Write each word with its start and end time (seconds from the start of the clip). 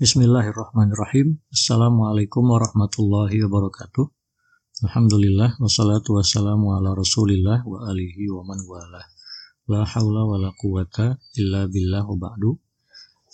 Bismillahirrahmanirrahim. 0.00 1.44
Assalamualaikum 1.52 2.48
warahmatullahi 2.48 3.36
wabarakatuh. 3.44 4.08
Alhamdulillah 4.88 5.60
wassalatu 5.60 6.16
wassalamu 6.16 6.72
ala 6.72 6.96
Rasulillah 6.96 7.60
wa 7.68 7.84
alihi 7.84 8.32
wa 8.32 8.40
man 8.48 8.64
wala. 8.64 9.04
La 9.68 9.84
haula 9.84 10.24
wa 10.24 10.40
la 10.40 10.56
quwata 10.56 11.20
illa 11.36 11.68
billah 11.68 12.08
wa 12.08 12.16
ba'du. 12.16 12.56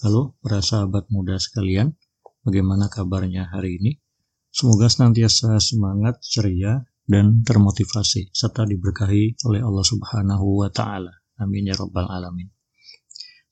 Halo 0.03 0.35
para 0.43 0.59
sahabat 0.59 1.07
muda 1.07 1.39
sekalian, 1.39 1.95
bagaimana 2.43 2.91
kabarnya 2.91 3.47
hari 3.47 3.79
ini? 3.79 4.03
Semoga 4.51 4.91
senantiasa 4.91 5.63
semangat, 5.63 6.19
ceria, 6.19 6.83
dan 7.07 7.47
termotivasi 7.47 8.35
serta 8.35 8.67
diberkahi 8.67 9.39
oleh 9.47 9.63
Allah 9.63 9.87
Subhanahu 9.87 10.67
wa 10.67 10.69
taala. 10.75 11.15
Amin 11.39 11.71
ya 11.71 11.79
rabbal 11.79 12.11
alamin. 12.11 12.51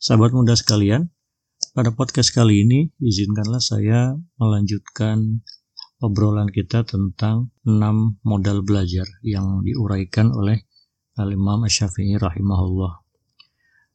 Sahabat 0.03 0.35
muda 0.35 0.59
sekalian, 0.59 1.14
pada 1.75 1.91
podcast 1.91 2.31
kali 2.31 2.63
ini, 2.63 2.87
izinkanlah 3.03 3.59
saya 3.59 4.15
melanjutkan 4.39 5.43
obrolan 5.99 6.46
kita 6.46 6.87
tentang 6.87 7.51
enam 7.67 8.23
modal 8.23 8.63
belajar 8.63 9.03
yang 9.27 9.67
diuraikan 9.67 10.31
oleh 10.31 10.63
Al-Imam 11.18 11.67
Syafi'i 11.67 12.15
rahimahullah. 12.15 13.03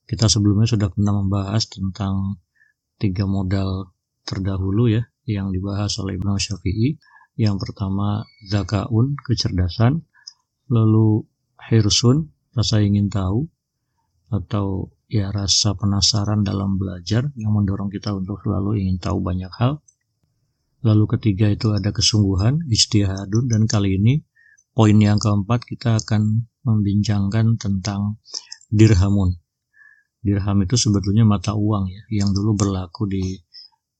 Kita 0.03 0.27
sebelumnya 0.27 0.67
sudah 0.67 0.91
pernah 0.91 1.23
membahas 1.23 1.71
tentang 1.71 2.43
tiga 2.99 3.23
modal 3.23 3.95
terdahulu 4.27 4.91
ya, 4.91 5.07
yang 5.23 5.55
dibahas 5.55 5.95
oleh 6.03 6.19
Imam 6.19 6.35
Syafi'i. 6.35 6.99
Yang 7.39 7.63
pertama, 7.63 8.27
zakaun, 8.51 9.15
kecerdasan. 9.23 10.03
Lalu, 10.67 11.23
hirsun, 11.71 12.27
rasa 12.51 12.83
ingin 12.83 13.07
tahu. 13.07 13.47
Atau 14.27 14.91
ya 15.09 15.33
rasa 15.33 15.73
penasaran 15.73 16.45
dalam 16.45 16.77
belajar 16.77 17.33
yang 17.33 17.51
mendorong 17.57 17.89
kita 17.89 18.13
untuk 18.13 18.45
selalu 18.45 18.85
ingin 18.85 19.01
tahu 19.01 19.25
banyak 19.25 19.49
hal. 19.57 19.81
Lalu 20.85 21.17
ketiga 21.17 21.49
itu 21.51 21.73
ada 21.75 21.91
kesungguhan, 21.91 22.63
istihadun, 22.69 23.49
dan 23.49 23.65
kali 23.65 23.99
ini 23.99 24.23
poin 24.71 24.95
yang 24.95 25.19
keempat 25.19 25.65
kita 25.65 25.99
akan 25.99 26.47
membincangkan 26.63 27.57
tentang 27.59 28.21
dirhamun. 28.71 29.35
Dirham 30.23 30.57
itu 30.63 30.75
sebetulnya 30.77 31.25
mata 31.25 31.57
uang 31.57 31.89
ya, 31.89 32.23
yang 32.23 32.29
dulu 32.31 32.55
berlaku 32.55 33.09
di 33.09 33.23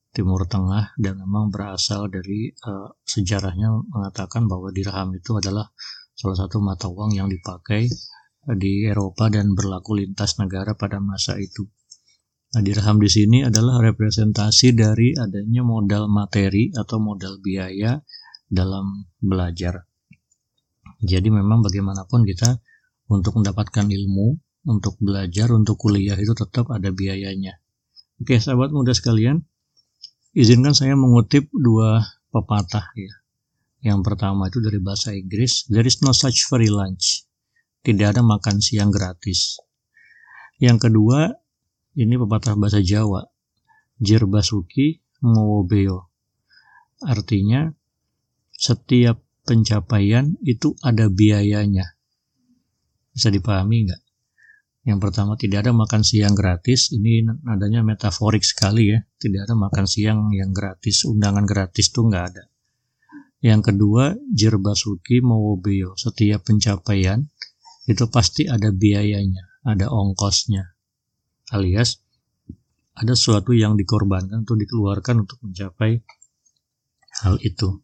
Timur 0.10 0.46
Tengah 0.46 0.94
dan 1.00 1.20
memang 1.22 1.50
berasal 1.54 2.10
dari 2.12 2.52
uh, 2.66 2.92
sejarahnya 3.02 3.72
mengatakan 3.88 4.50
bahwa 4.50 4.74
dirham 4.74 5.16
itu 5.16 5.38
adalah 5.38 5.70
salah 6.18 6.38
satu 6.38 6.60
mata 6.60 6.92
uang 6.92 7.16
yang 7.16 7.32
dipakai 7.32 7.88
di 8.48 8.88
Eropa 8.88 9.28
dan 9.28 9.52
berlaku 9.52 10.00
lintas 10.00 10.40
negara 10.40 10.74
pada 10.74 11.04
masa 11.04 11.36
itu. 11.36 11.68
Dirham 12.50 12.98
di 12.98 13.10
sini 13.12 13.46
adalah 13.46 13.78
representasi 13.78 14.74
dari 14.74 15.14
adanya 15.14 15.62
modal 15.62 16.10
materi 16.10 16.74
atau 16.74 16.98
modal 16.98 17.38
biaya 17.38 18.02
dalam 18.50 19.06
belajar. 19.22 19.86
Jadi 21.06 21.30
memang 21.30 21.62
bagaimanapun 21.62 22.26
kita 22.26 22.58
untuk 23.14 23.38
mendapatkan 23.38 23.86
ilmu, 23.86 24.34
untuk 24.66 24.98
belajar, 24.98 25.54
untuk 25.54 25.78
kuliah 25.78 26.18
itu 26.18 26.34
tetap 26.34 26.74
ada 26.74 26.90
biayanya. 26.90 27.62
Oke, 28.18 28.42
sahabat 28.42 28.74
muda 28.74 28.98
sekalian, 28.98 29.46
izinkan 30.34 30.74
saya 30.74 30.98
mengutip 30.98 31.48
dua 31.54 32.02
pepatah 32.34 32.90
ya. 32.98 33.14
Yang 33.80 34.12
pertama 34.12 34.50
itu 34.50 34.60
dari 34.60 34.82
bahasa 34.82 35.14
Inggris, 35.14 35.70
there 35.70 35.86
is 35.86 36.02
no 36.02 36.12
such 36.12 36.50
free 36.50 36.68
lunch 36.68 37.29
tidak 37.86 38.18
ada 38.18 38.22
makan 38.22 38.60
siang 38.60 38.92
gratis. 38.92 39.60
Yang 40.60 40.92
kedua, 40.92 41.32
ini 41.96 42.20
pepatah 42.20 42.60
bahasa 42.60 42.84
Jawa, 42.84 43.24
Jirbasuki 44.00 45.00
Ngowobeo. 45.24 46.12
Artinya, 47.04 47.72
setiap 48.52 49.24
pencapaian 49.48 50.36
itu 50.44 50.76
ada 50.84 51.08
biayanya. 51.08 51.96
Bisa 53.16 53.32
dipahami 53.32 53.88
nggak? 53.88 54.04
Yang 54.88 55.00
pertama, 55.00 55.36
tidak 55.36 55.68
ada 55.68 55.72
makan 55.76 56.02
siang 56.04 56.36
gratis. 56.36 56.92
Ini 56.96 57.44
nadanya 57.44 57.84
metaforik 57.84 58.44
sekali 58.44 58.96
ya. 58.96 59.00
Tidak 59.20 59.48
ada 59.48 59.56
makan 59.56 59.86
siang 59.88 60.32
yang 60.32 60.56
gratis, 60.56 61.04
undangan 61.08 61.44
gratis 61.44 61.92
tuh 61.92 62.08
nggak 62.08 62.26
ada. 62.32 62.44
Yang 63.40 63.72
kedua, 63.72 64.16
Jirbasuki 64.36 65.24
Mowobeo. 65.24 65.96
Setiap 65.96 66.48
pencapaian 66.48 67.24
itu 67.90 68.06
pasti 68.14 68.46
ada 68.46 68.70
biayanya, 68.70 69.66
ada 69.66 69.90
ongkosnya. 69.90 70.78
Alias 71.50 71.98
ada 72.94 73.18
sesuatu 73.18 73.56
yang 73.58 73.74
dikorbankan 73.74 74.46
atau 74.46 74.54
dikeluarkan 74.54 75.26
untuk 75.26 75.42
mencapai 75.42 75.98
hal 77.26 77.42
itu. 77.42 77.82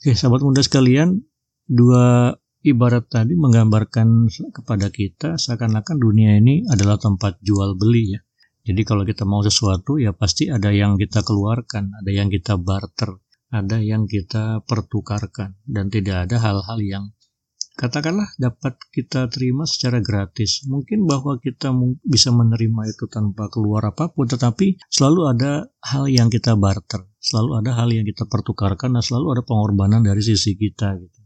Oke, 0.00 0.16
sahabat 0.16 0.40
muda 0.40 0.64
sekalian, 0.64 1.20
dua 1.68 2.32
ibarat 2.64 3.10
tadi 3.10 3.34
menggambarkan 3.34 4.30
kepada 4.54 4.88
kita 4.88 5.36
seakan-akan 5.36 5.98
dunia 5.98 6.38
ini 6.38 6.64
adalah 6.70 6.96
tempat 6.96 7.42
jual 7.44 7.74
beli 7.76 8.16
ya. 8.16 8.20
Jadi 8.62 8.86
kalau 8.86 9.02
kita 9.02 9.26
mau 9.26 9.42
sesuatu 9.42 9.98
ya 9.98 10.14
pasti 10.14 10.46
ada 10.46 10.70
yang 10.70 10.94
kita 10.94 11.26
keluarkan, 11.26 11.98
ada 11.98 12.10
yang 12.14 12.30
kita 12.30 12.54
barter, 12.54 13.18
ada 13.50 13.82
yang 13.82 14.06
kita 14.06 14.62
pertukarkan 14.62 15.58
dan 15.66 15.90
tidak 15.90 16.30
ada 16.30 16.38
hal-hal 16.38 16.78
yang 16.78 17.04
katakanlah 17.72 18.28
dapat 18.36 18.76
kita 18.92 19.28
terima 19.32 19.64
secara 19.64 20.04
gratis. 20.04 20.64
Mungkin 20.68 21.08
bahwa 21.08 21.40
kita 21.40 21.72
bisa 22.04 22.28
menerima 22.30 22.82
itu 22.92 23.08
tanpa 23.08 23.48
keluar 23.48 23.88
apa 23.88 24.12
pun, 24.12 24.28
tetapi 24.28 24.80
selalu 24.92 25.20
ada 25.32 25.52
hal 25.80 26.08
yang 26.08 26.28
kita 26.28 26.54
barter, 26.54 27.08
selalu 27.18 27.64
ada 27.64 27.70
hal 27.80 27.88
yang 27.90 28.04
kita 28.04 28.28
pertukarkan, 28.28 28.92
dan 28.92 29.02
selalu 29.02 29.38
ada 29.38 29.42
pengorbanan 29.42 30.04
dari 30.04 30.20
sisi 30.20 30.52
kita. 30.54 31.00
Gitu. 31.00 31.20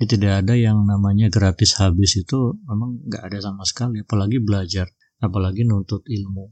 Jadi 0.00 0.16
tidak 0.16 0.32
ada 0.46 0.54
yang 0.56 0.88
namanya 0.88 1.28
gratis 1.28 1.76
habis 1.76 2.16
itu 2.16 2.56
memang 2.64 3.04
nggak 3.04 3.20
ada 3.20 3.38
sama 3.44 3.68
sekali, 3.68 4.00
apalagi 4.00 4.40
belajar, 4.40 4.88
apalagi 5.20 5.68
nuntut 5.68 6.08
ilmu. 6.08 6.48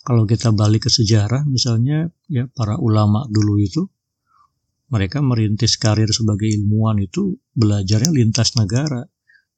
Kalau 0.00 0.24
kita 0.24 0.56
balik 0.56 0.88
ke 0.88 0.90
sejarah, 0.90 1.44
misalnya 1.44 2.08
ya 2.24 2.48
para 2.48 2.80
ulama 2.80 3.28
dulu 3.28 3.60
itu 3.60 3.84
mereka 4.90 5.22
merintis 5.22 5.78
karir 5.78 6.10
sebagai 6.10 6.50
ilmuwan 6.50 6.98
itu 6.98 7.38
belajarnya 7.54 8.10
lintas 8.10 8.58
negara. 8.58 9.06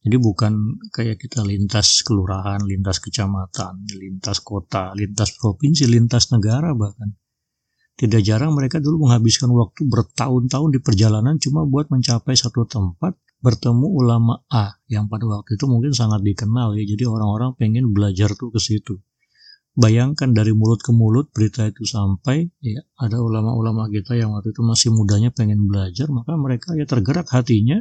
Jadi 0.02 0.16
bukan 0.18 0.82
kayak 0.92 1.16
kita 1.16 1.46
lintas 1.46 2.04
kelurahan, 2.04 2.60
lintas 2.66 2.98
kecamatan, 3.00 3.86
lintas 3.96 4.42
kota, 4.44 4.92
lintas 4.92 5.32
provinsi, 5.38 5.88
lintas 5.88 6.28
negara 6.34 6.74
bahkan. 6.76 7.16
Tidak 7.92 8.20
jarang 8.24 8.56
mereka 8.56 8.82
dulu 8.82 9.06
menghabiskan 9.06 9.52
waktu 9.52 9.86
bertahun-tahun 9.86 10.68
di 10.74 10.80
perjalanan 10.82 11.38
cuma 11.38 11.62
buat 11.62 11.86
mencapai 11.92 12.34
satu 12.34 12.66
tempat 12.66 13.14
bertemu 13.42 13.86
ulama 13.90 14.42
A 14.50 14.74
yang 14.86 15.06
pada 15.06 15.26
waktu 15.26 15.54
itu 15.54 15.64
mungkin 15.70 15.94
sangat 15.94 16.22
dikenal 16.26 16.74
ya. 16.78 16.82
Jadi 16.82 17.04
orang-orang 17.06 17.54
pengen 17.54 17.94
belajar 17.94 18.34
tuh 18.34 18.50
ke 18.50 18.58
situ. 18.58 18.98
Bayangkan 19.72 20.36
dari 20.36 20.52
mulut 20.52 20.84
ke 20.84 20.92
mulut 20.92 21.32
berita 21.32 21.64
itu 21.64 21.88
sampai, 21.88 22.44
ya 22.60 22.84
ada 23.00 23.16
ulama-ulama 23.24 23.88
kita 23.88 24.12
yang 24.20 24.36
waktu 24.36 24.52
itu 24.52 24.60
masih 24.60 24.92
mudanya 24.92 25.32
pengen 25.32 25.64
belajar, 25.64 26.12
maka 26.12 26.36
mereka 26.36 26.76
ya 26.76 26.84
tergerak 26.84 27.32
hatinya 27.32 27.80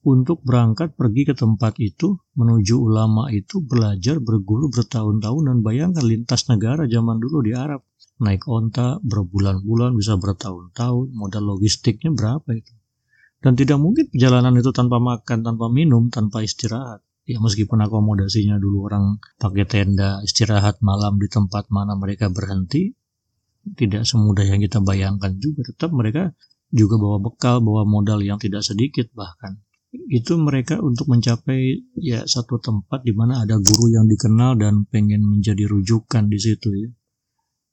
untuk 0.00 0.40
berangkat 0.40 0.96
pergi 0.96 1.28
ke 1.28 1.34
tempat 1.36 1.76
itu, 1.76 2.16
menuju 2.40 2.80
ulama 2.80 3.28
itu, 3.36 3.60
belajar, 3.60 4.16
berguru 4.16 4.72
bertahun-tahun, 4.72 5.42
dan 5.44 5.58
bayangkan 5.60 6.04
lintas 6.08 6.48
negara 6.48 6.88
zaman 6.88 7.20
dulu 7.20 7.44
di 7.44 7.52
Arab. 7.52 7.84
Naik 8.24 8.48
onta 8.48 8.96
berbulan-bulan, 9.04 9.92
bisa 10.00 10.16
bertahun-tahun, 10.16 11.12
modal 11.12 11.44
logistiknya 11.44 12.16
berapa 12.16 12.48
itu. 12.52 12.72
Dan 13.44 13.60
tidak 13.60 13.76
mungkin 13.76 14.08
perjalanan 14.08 14.56
itu 14.56 14.72
tanpa 14.72 14.96
makan, 14.96 15.44
tanpa 15.44 15.68
minum, 15.68 16.08
tanpa 16.08 16.40
istirahat 16.40 17.04
ya 17.24 17.40
meskipun 17.40 17.80
akomodasinya 17.84 18.60
dulu 18.60 18.88
orang 18.88 19.18
pakai 19.40 19.64
tenda 19.64 20.20
istirahat 20.24 20.80
malam 20.84 21.16
di 21.16 21.28
tempat 21.28 21.72
mana 21.72 21.96
mereka 21.96 22.28
berhenti 22.28 22.92
tidak 23.72 24.04
semudah 24.04 24.44
yang 24.44 24.60
kita 24.60 24.84
bayangkan 24.84 25.32
juga. 25.40 25.64
Tetap 25.64 25.88
mereka 25.96 26.36
juga 26.68 27.00
bawa 27.00 27.18
bekal 27.24 27.64
bawa 27.64 27.88
modal 27.88 28.20
yang 28.20 28.36
tidak 28.36 28.60
sedikit 28.60 29.08
bahkan. 29.16 29.64
Itu 29.94 30.36
mereka 30.36 30.82
untuk 30.82 31.08
mencapai 31.08 31.94
ya 31.96 32.26
satu 32.28 32.60
tempat 32.60 33.06
di 33.06 33.14
mana 33.16 33.46
ada 33.46 33.56
guru 33.56 33.94
yang 33.94 34.04
dikenal 34.04 34.58
dan 34.60 34.84
pengen 34.90 35.24
menjadi 35.24 35.64
rujukan 35.70 36.28
di 36.28 36.36
situ 36.36 36.68
ya. 36.76 36.90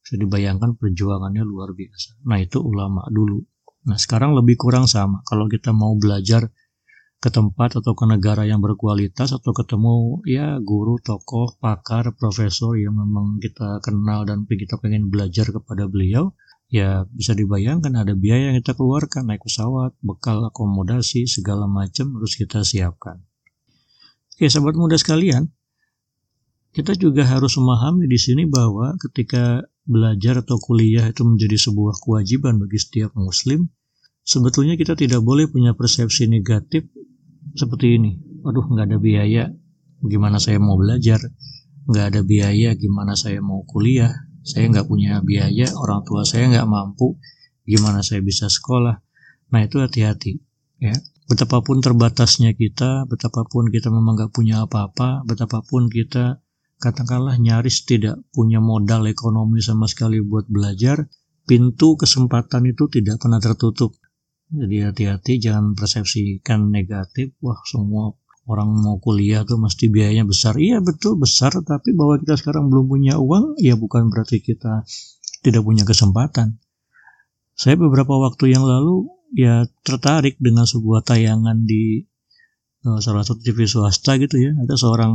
Bisa 0.02 0.16
dibayangkan 0.16 0.80
perjuangannya 0.80 1.44
luar 1.44 1.76
biasa. 1.76 2.24
Nah 2.30 2.40
itu 2.40 2.62
ulama 2.62 3.04
dulu. 3.12 3.42
Nah 3.90 3.98
sekarang 3.98 4.38
lebih 4.38 4.56
kurang 4.56 4.86
sama. 4.86 5.26
Kalau 5.26 5.50
kita 5.50 5.74
mau 5.74 5.98
belajar 5.98 6.46
ke 7.22 7.30
tempat 7.30 7.78
atau 7.78 7.94
ke 7.94 8.06
negara 8.10 8.50
yang 8.50 8.66
berkualitas 8.66 9.30
atau 9.30 9.54
ketemu 9.54 10.26
ya 10.26 10.58
guru, 10.58 10.98
tokoh, 10.98 11.54
pakar, 11.62 12.18
profesor 12.18 12.74
yang 12.74 12.98
memang 12.98 13.38
kita 13.38 13.78
kenal 13.86 14.26
dan 14.26 14.50
kita 14.50 14.82
pengen 14.82 15.14
belajar 15.14 15.46
kepada 15.54 15.86
beliau, 15.86 16.34
ya 16.74 17.06
bisa 17.14 17.38
dibayangkan 17.38 17.94
ada 17.94 18.18
biaya 18.18 18.50
yang 18.50 18.58
kita 18.66 18.74
keluarkan 18.74 19.30
naik 19.30 19.46
pesawat, 19.46 19.94
bekal 20.02 20.42
akomodasi 20.50 21.30
segala 21.30 21.70
macam 21.70 22.18
harus 22.18 22.34
kita 22.34 22.66
siapkan. 22.66 23.22
Oke, 24.34 24.50
sahabat 24.50 24.74
muda 24.74 24.98
sekalian, 24.98 25.46
kita 26.74 26.98
juga 26.98 27.22
harus 27.30 27.54
memahami 27.54 28.10
di 28.10 28.18
sini 28.18 28.50
bahwa 28.50 28.98
ketika 28.98 29.62
belajar 29.86 30.42
atau 30.42 30.58
kuliah 30.58 31.06
itu 31.06 31.22
menjadi 31.22 31.70
sebuah 31.70 32.02
kewajiban 32.02 32.58
bagi 32.58 32.82
setiap 32.82 33.14
muslim, 33.14 33.70
sebetulnya 34.26 34.74
kita 34.74 34.98
tidak 34.98 35.22
boleh 35.22 35.46
punya 35.46 35.78
persepsi 35.78 36.26
negatif 36.26 36.90
seperti 37.56 38.00
ini. 38.00 38.12
Aduh, 38.46 38.66
nggak 38.66 38.86
ada 38.90 38.98
biaya, 38.98 39.44
gimana 40.02 40.38
saya 40.42 40.58
mau 40.58 40.78
belajar? 40.78 41.22
Nggak 41.86 42.06
ada 42.14 42.22
biaya, 42.26 42.70
gimana 42.78 43.14
saya 43.14 43.42
mau 43.42 43.62
kuliah? 43.66 44.12
Saya 44.42 44.70
nggak 44.74 44.90
punya 44.90 45.22
biaya, 45.22 45.70
orang 45.78 46.02
tua 46.02 46.26
saya 46.26 46.50
nggak 46.50 46.66
mampu, 46.66 47.22
gimana 47.66 48.02
saya 48.02 48.26
bisa 48.26 48.50
sekolah? 48.50 48.98
Nah 49.54 49.62
itu 49.62 49.78
hati-hati, 49.78 50.42
ya. 50.82 50.94
Betapapun 51.30 51.80
terbatasnya 51.80 52.52
kita, 52.58 53.08
betapapun 53.08 53.72
kita 53.72 53.88
memang 53.88 54.18
nggak 54.18 54.34
punya 54.34 54.66
apa-apa, 54.66 55.24
betapapun 55.24 55.88
kita 55.88 56.44
katakanlah 56.82 57.38
nyaris 57.38 57.86
tidak 57.86 58.18
punya 58.34 58.58
modal 58.58 59.06
ekonomi 59.06 59.62
sama 59.62 59.86
sekali 59.86 60.18
buat 60.20 60.50
belajar, 60.50 61.06
pintu 61.46 61.94
kesempatan 61.96 62.74
itu 62.74 62.90
tidak 62.90 63.22
pernah 63.22 63.38
tertutup. 63.38 63.94
Jadi 64.52 64.84
hati-hati 64.84 65.40
jangan 65.40 65.80
persepsikan 65.80 66.68
negatif, 66.68 67.32
wah 67.40 67.60
semua 67.64 68.12
orang 68.52 68.68
mau 68.76 69.00
kuliah 69.00 69.48
tuh 69.48 69.56
mesti 69.56 69.88
biayanya 69.88 70.28
besar. 70.28 70.60
Iya 70.60 70.84
betul 70.84 71.16
besar, 71.16 71.56
tapi 71.64 71.96
bahwa 71.96 72.20
kita 72.20 72.36
sekarang 72.36 72.68
belum 72.68 72.92
punya 72.92 73.16
uang, 73.16 73.56
ya 73.64 73.80
bukan 73.80 74.12
berarti 74.12 74.44
kita 74.44 74.84
tidak 75.40 75.64
punya 75.64 75.88
kesempatan. 75.88 76.60
Saya 77.56 77.80
beberapa 77.80 78.12
waktu 78.18 78.52
yang 78.52 78.68
lalu 78.68 79.08
ya 79.32 79.64
tertarik 79.88 80.36
dengan 80.42 80.68
sebuah 80.68 81.08
tayangan 81.08 81.64
di 81.64 82.04
uh, 82.84 83.00
salah 83.00 83.24
satu 83.24 83.40
TV 83.40 83.64
swasta 83.64 84.20
gitu 84.20 84.36
ya. 84.36 84.52
Ada 84.58 84.76
seorang 84.76 85.14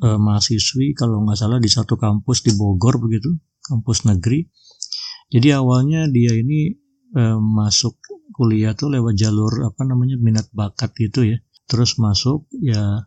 uh, 0.00 0.18
mahasiswi 0.18 0.96
kalau 0.96 1.20
nggak 1.26 1.38
salah 1.38 1.58
di 1.60 1.68
satu 1.68 2.00
kampus 2.00 2.40
di 2.46 2.56
Bogor 2.56 2.96
begitu, 3.02 3.36
kampus 3.68 4.08
negeri. 4.08 4.48
Jadi 5.32 5.48
awalnya 5.52 6.08
dia 6.08 6.32
ini 6.36 6.72
uh, 7.16 7.40
masuk 7.40 8.00
kuliah 8.32 8.72
tuh 8.72 8.90
lewat 8.92 9.14
jalur 9.14 9.68
apa 9.68 9.84
namanya 9.84 10.16
minat 10.18 10.48
bakat 10.50 10.92
gitu 10.96 11.28
ya. 11.28 11.38
Terus 11.68 12.00
masuk 12.00 12.48
ya 12.58 13.06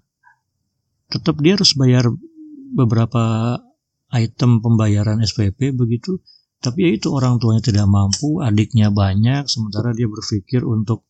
tetap 1.12 1.38
dia 1.42 1.58
harus 1.58 1.74
bayar 1.78 2.10
beberapa 2.74 3.58
item 4.14 4.64
pembayaran 4.64 5.22
SPP 5.22 5.76
begitu. 5.76 6.22
Tapi 6.64 6.88
ya 6.88 6.92
itu 6.98 7.14
orang 7.14 7.38
tuanya 7.38 7.62
tidak 7.62 7.86
mampu, 7.86 8.42
adiknya 8.42 8.90
banyak, 8.90 9.46
sementara 9.46 9.94
dia 9.94 10.10
berpikir 10.10 10.66
untuk 10.66 11.06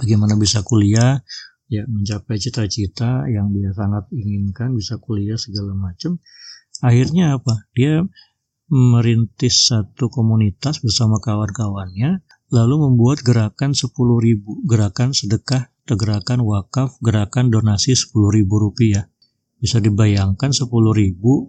bagaimana 0.00 0.34
bisa 0.34 0.66
kuliah, 0.66 1.22
ya 1.70 1.86
mencapai 1.86 2.34
cita-cita 2.42 3.30
yang 3.30 3.54
dia 3.54 3.70
sangat 3.70 4.10
inginkan 4.10 4.74
bisa 4.74 4.98
kuliah 4.98 5.38
segala 5.38 5.70
macam 5.70 6.18
akhirnya 6.82 7.38
apa 7.38 7.70
dia 7.78 8.02
merintis 8.66 9.70
satu 9.70 10.10
komunitas 10.10 10.82
bersama 10.82 11.22
kawan-kawannya 11.22 12.26
lalu 12.50 12.90
membuat 12.90 13.22
gerakan 13.22 13.72
10.000 13.72 13.94
gerakan 14.66 15.14
sedekah 15.14 15.70
gerakan 15.90 16.46
wakaf 16.46 16.98
gerakan 17.02 17.50
donasi 17.50 17.98
10.000 17.98 18.46
rupiah. 18.46 19.10
Bisa 19.60 19.76
dibayangkan 19.76 20.56
10.000 20.56 20.72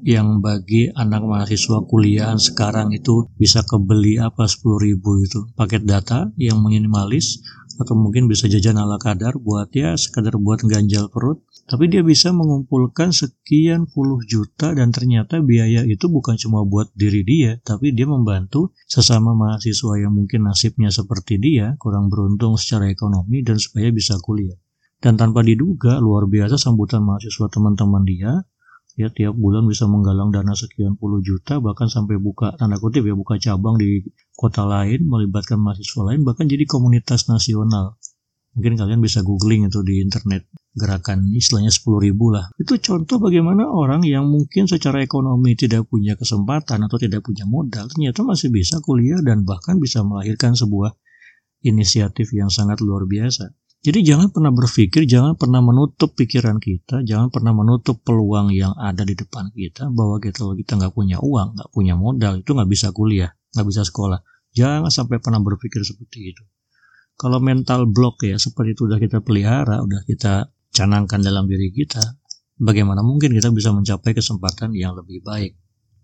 yang 0.03 0.43
bagi 0.43 0.91
anak 0.91 1.23
mahasiswa 1.23 1.79
kuliah 1.87 2.35
sekarang 2.35 2.91
itu 2.91 3.31
bisa 3.39 3.63
kebeli 3.63 4.19
apa 4.19 4.51
10.000 4.51 4.99
itu? 4.99 5.39
Paket 5.55 5.87
data 5.87 6.27
yang 6.35 6.59
minimalis 6.59 7.39
atau 7.81 7.97
mungkin 7.97 8.29
bisa 8.29 8.45
jajan 8.45 8.77
ala 8.77 9.01
kadar 9.01 9.35
buat 9.41 9.73
ya 9.73 9.97
sekadar 9.97 10.37
buat 10.37 10.61
ganjal 10.63 11.09
perut. 11.09 11.41
Tapi 11.65 11.87
dia 11.87 12.05
bisa 12.05 12.29
mengumpulkan 12.35 13.15
sekian 13.15 13.89
puluh 13.89 14.21
juta 14.27 14.77
dan 14.77 14.93
ternyata 14.93 15.39
biaya 15.41 15.81
itu 15.87 16.05
bukan 16.11 16.35
cuma 16.37 16.61
buat 16.67 16.91
diri 16.93 17.25
dia 17.25 17.57
tapi 17.63 17.95
dia 17.95 18.05
membantu 18.05 18.75
sesama 18.85 19.31
mahasiswa 19.31 19.97
yang 19.97 20.11
mungkin 20.11 20.45
nasibnya 20.45 20.91
seperti 20.91 21.39
dia 21.39 21.79
kurang 21.79 22.11
beruntung 22.11 22.59
secara 22.59 22.91
ekonomi 22.91 23.41
dan 23.41 23.57
supaya 23.57 23.87
bisa 23.89 24.19
kuliah. 24.19 24.57
Dan 25.01 25.17
tanpa 25.17 25.41
diduga 25.41 25.97
luar 25.97 26.29
biasa 26.29 26.61
sambutan 26.61 27.01
mahasiswa 27.01 27.49
teman-teman 27.49 28.05
dia. 28.05 28.33
Ya 28.99 29.07
tiap 29.07 29.39
bulan 29.39 29.63
bisa 29.71 29.87
menggalang 29.87 30.35
dana 30.35 30.51
sekian 30.51 30.99
puluh 30.99 31.23
juta 31.23 31.63
bahkan 31.63 31.87
sampai 31.87 32.19
buka 32.19 32.51
tanda 32.59 32.75
kutip 32.75 33.07
ya 33.07 33.15
buka 33.15 33.39
cabang 33.39 33.79
di 33.79 34.03
kota 34.41 34.65
lain 34.65 35.05
melibatkan 35.05 35.61
mahasiswa 35.61 36.01
lain 36.01 36.25
bahkan 36.25 36.49
jadi 36.49 36.65
komunitas 36.65 37.29
nasional. 37.29 38.01
Mungkin 38.57 38.75
kalian 38.75 38.99
bisa 38.99 39.21
googling 39.21 39.69
itu 39.69 39.79
di 39.85 40.01
internet 40.01 40.49
gerakan 40.75 41.29
istilahnya 41.31 41.71
10 41.71 42.03
ribu 42.09 42.33
lah. 42.33 42.49
Itu 42.57 42.81
contoh 42.81 43.21
bagaimana 43.21 43.69
orang 43.69 44.01
yang 44.03 44.27
mungkin 44.27 44.65
secara 44.65 44.99
ekonomi 45.05 45.53
tidak 45.55 45.87
punya 45.87 46.17
kesempatan 46.17 46.83
atau 46.83 46.97
tidak 46.97 47.21
punya 47.23 47.45
modal 47.45 47.87
ternyata 47.87 48.25
masih 48.25 48.49
bisa 48.51 48.81
kuliah 48.83 49.21
dan 49.23 49.45
bahkan 49.45 49.77
bisa 49.77 50.03
melahirkan 50.03 50.57
sebuah 50.57 50.91
inisiatif 51.61 52.33
yang 52.33 52.49
sangat 52.49 52.81
luar 52.81 53.05
biasa. 53.05 53.53
Jadi 53.81 54.05
jangan 54.05 54.29
pernah 54.29 54.53
berpikir, 54.53 55.09
jangan 55.09 55.33
pernah 55.33 55.57
menutup 55.57 56.13
pikiran 56.13 56.61
kita, 56.61 57.01
jangan 57.01 57.33
pernah 57.33 57.49
menutup 57.49 57.97
peluang 58.05 58.53
yang 58.53 58.77
ada 58.77 59.01
di 59.01 59.17
depan 59.17 59.49
kita 59.49 59.89
bahwa 59.89 60.21
kita 60.21 60.45
kalau 60.45 60.53
kita 60.53 60.77
nggak 60.77 60.93
punya 60.93 61.17
uang, 61.17 61.57
nggak 61.57 61.69
punya 61.73 61.97
modal, 61.97 62.37
itu 62.37 62.53
nggak 62.53 62.69
bisa 62.69 62.93
kuliah, 62.93 63.33
nggak 63.57 63.65
bisa 63.65 63.81
sekolah. 63.81 64.21
Jangan 64.51 64.91
sampai 64.91 65.23
pernah 65.23 65.39
berpikir 65.39 65.81
seperti 65.83 66.35
itu. 66.35 66.43
Kalau 67.15 67.37
mental 67.39 67.87
block 67.87 68.25
ya 68.25 68.35
seperti 68.35 68.73
itu 68.75 68.89
udah 68.89 68.99
kita 68.99 69.21
pelihara, 69.21 69.79
udah 69.83 70.01
kita 70.03 70.51
canangkan 70.73 71.21
dalam 71.21 71.45
diri 71.45 71.69
kita, 71.69 72.01
bagaimana 72.57 73.05
mungkin 73.05 73.31
kita 73.35 73.51
bisa 73.53 73.69
mencapai 73.71 74.15
kesempatan 74.15 74.73
yang 74.73 74.97
lebih 74.97 75.21
baik 75.21 75.55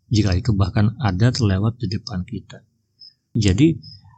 jika 0.07 0.31
itu 0.35 0.55
bahkan 0.55 0.95
ada 1.03 1.33
terlewat 1.33 1.75
di 1.81 1.91
depan 1.91 2.23
kita. 2.23 2.63
Jadi 3.35 3.75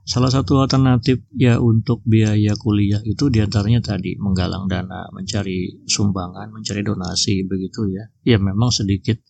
Salah 0.10 0.34
satu 0.34 0.58
alternatif 0.58 1.22
ya 1.38 1.62
untuk 1.62 2.02
biaya 2.02 2.58
kuliah 2.58 2.98
itu 3.06 3.30
di 3.30 3.46
antaranya 3.46 3.94
tadi 3.94 4.18
menggalang 4.18 4.66
dana, 4.66 5.06
mencari 5.14 5.86
sumbangan, 5.86 6.50
mencari 6.50 6.82
donasi 6.82 7.46
begitu 7.46 7.86
ya. 7.94 8.10
Ya 8.26 8.42
memang 8.42 8.74
sedikit 8.74 9.22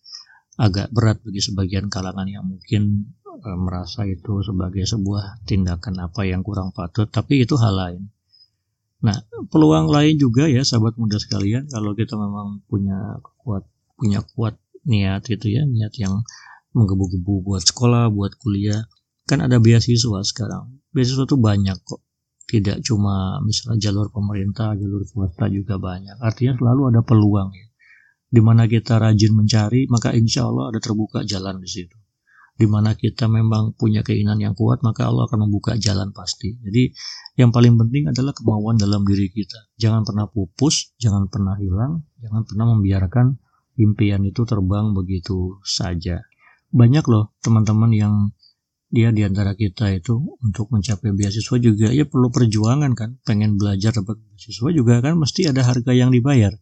agak 0.56 0.88
berat 0.88 1.20
bagi 1.20 1.44
sebagian 1.44 1.92
kalangan 1.92 2.24
yang 2.24 2.48
mungkin 2.48 3.12
e, 3.40 3.50
merasa 3.56 4.04
itu 4.04 4.44
sebagai 4.44 4.84
sebuah 4.84 5.44
tindakan 5.48 6.06
apa 6.06 6.28
yang 6.28 6.44
kurang 6.44 6.70
patut, 6.76 7.08
tapi 7.08 7.42
itu 7.44 7.56
hal 7.56 7.74
lain. 7.74 8.02
Nah, 9.00 9.16
peluang 9.48 9.88
lain 9.88 10.20
juga 10.20 10.44
ya 10.44 10.60
sahabat 10.60 11.00
muda 11.00 11.16
sekalian 11.16 11.72
kalau 11.72 11.96
kita 11.96 12.20
memang 12.20 12.60
punya 12.68 13.16
kuat 13.40 13.64
punya 13.96 14.20
kuat 14.36 14.60
niat 14.84 15.24
gitu 15.24 15.48
ya, 15.48 15.64
niat 15.64 15.96
yang 15.96 16.20
menggebu-gebu 16.76 17.44
buat 17.44 17.64
sekolah, 17.64 18.12
buat 18.12 18.36
kuliah, 18.36 18.84
kan 19.24 19.40
ada 19.40 19.56
beasiswa 19.56 20.20
sekarang. 20.22 20.80
Beasiswa 20.92 21.24
tuh 21.24 21.40
banyak 21.40 21.76
kok. 21.80 22.04
Tidak 22.50 22.82
cuma 22.82 23.38
misalnya 23.46 23.78
jalur 23.78 24.10
pemerintah 24.10 24.74
jalur 24.74 25.06
swasta 25.06 25.46
juga 25.46 25.78
banyak. 25.78 26.18
Artinya 26.18 26.58
selalu 26.58 26.82
ada 26.90 27.00
peluang 27.06 27.50
ya. 27.54 27.66
Di 28.30 28.40
mana 28.42 28.66
kita 28.66 28.98
rajin 28.98 29.32
mencari 29.34 29.86
maka 29.86 30.14
insya 30.14 30.46
Allah 30.46 30.74
ada 30.74 30.78
terbuka 30.82 31.22
jalan 31.26 31.62
di 31.62 31.70
situ 31.70 31.99
di 32.60 32.68
mana 32.68 32.92
kita 32.92 33.24
memang 33.24 33.72
punya 33.72 34.04
keinginan 34.04 34.36
yang 34.36 34.52
kuat 34.52 34.84
maka 34.84 35.08
Allah 35.08 35.24
akan 35.24 35.48
membuka 35.48 35.80
jalan 35.80 36.12
pasti. 36.12 36.60
Jadi 36.60 36.92
yang 37.40 37.48
paling 37.56 37.80
penting 37.80 38.12
adalah 38.12 38.36
kemauan 38.36 38.76
dalam 38.76 39.00
diri 39.08 39.32
kita. 39.32 39.72
Jangan 39.80 40.04
pernah 40.04 40.28
pupus 40.28 40.92
jangan 41.00 41.32
pernah 41.32 41.56
hilang 41.56 42.04
jangan 42.20 42.44
pernah 42.44 42.76
membiarkan 42.76 43.40
impian 43.80 44.20
itu 44.28 44.44
terbang 44.44 44.92
begitu 44.92 45.56
saja. 45.64 46.20
Banyak 46.68 47.08
loh 47.08 47.32
teman-teman 47.40 47.96
yang 47.96 48.14
dia 48.92 49.08
di 49.08 49.24
antara 49.24 49.56
kita 49.56 49.88
itu 49.96 50.20
untuk 50.44 50.68
mencapai 50.68 51.16
beasiswa 51.16 51.56
juga 51.56 51.88
ya 51.88 52.04
perlu 52.04 52.28
perjuangan 52.28 52.92
kan. 52.92 53.16
Pengen 53.24 53.56
belajar 53.56 53.96
dapat 53.96 54.20
beasiswa 54.20 54.68
juga 54.68 55.00
kan 55.00 55.16
mesti 55.16 55.48
ada 55.48 55.64
harga 55.64 55.96
yang 55.96 56.12
dibayar. 56.12 56.52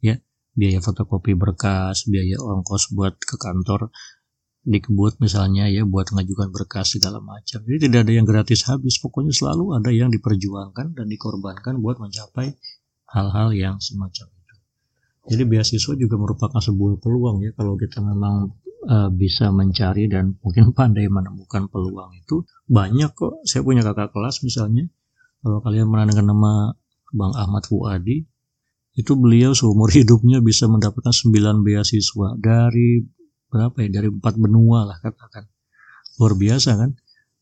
Ya 0.00 0.24
biaya 0.54 0.80
fotokopi 0.80 1.34
berkas 1.34 2.06
biaya 2.08 2.38
ongkos 2.40 2.94
buat 2.94 3.18
ke 3.18 3.36
kantor 3.36 3.90
dikebut 4.64 5.20
misalnya 5.20 5.68
ya 5.68 5.84
buat 5.84 6.08
mengajukan 6.10 6.48
berkas 6.48 6.96
segala 6.96 7.20
macam. 7.20 7.60
Jadi 7.62 7.88
tidak 7.88 8.08
ada 8.08 8.12
yang 8.16 8.26
gratis 8.26 8.64
habis. 8.64 8.96
Pokoknya 8.96 9.30
selalu 9.30 9.76
ada 9.76 9.92
yang 9.92 10.08
diperjuangkan 10.08 10.96
dan 10.96 11.06
dikorbankan 11.06 11.84
buat 11.84 12.00
mencapai 12.00 12.56
hal-hal 13.12 13.52
yang 13.52 13.76
semacam 13.78 14.26
itu. 14.32 14.54
Jadi 15.28 15.42
beasiswa 15.44 15.94
juga 16.00 16.16
merupakan 16.16 16.60
sebuah 16.60 16.96
peluang 16.98 17.44
ya 17.44 17.52
kalau 17.52 17.76
kita 17.76 18.00
memang 18.00 18.56
uh, 18.88 19.08
bisa 19.12 19.52
mencari 19.52 20.08
dan 20.08 20.36
mungkin 20.40 20.72
pandai 20.72 21.08
menemukan 21.12 21.68
peluang 21.68 22.16
itu. 22.16 22.44
Banyak 22.64 23.12
kok. 23.12 23.44
Saya 23.44 23.60
punya 23.60 23.84
kakak 23.84 24.16
kelas 24.16 24.40
misalnya, 24.40 24.88
kalau 25.44 25.60
kalian 25.60 25.92
dengar 25.92 26.24
nama 26.24 26.72
Bang 27.12 27.36
Ahmad 27.36 27.68
Fuadi, 27.68 28.24
itu 28.94 29.12
beliau 29.18 29.52
seumur 29.52 29.90
hidupnya 29.90 30.38
bisa 30.40 30.70
mendapatkan 30.70 31.10
9 31.10 31.66
beasiswa 31.66 32.28
dari 32.38 33.02
berapa 33.54 33.76
ya? 33.86 34.02
Dari 34.02 34.10
empat 34.10 34.34
benua 34.34 34.90
lah 34.90 34.98
katakan. 34.98 35.46
Luar 36.18 36.34
biasa 36.34 36.74
kan? 36.74 36.90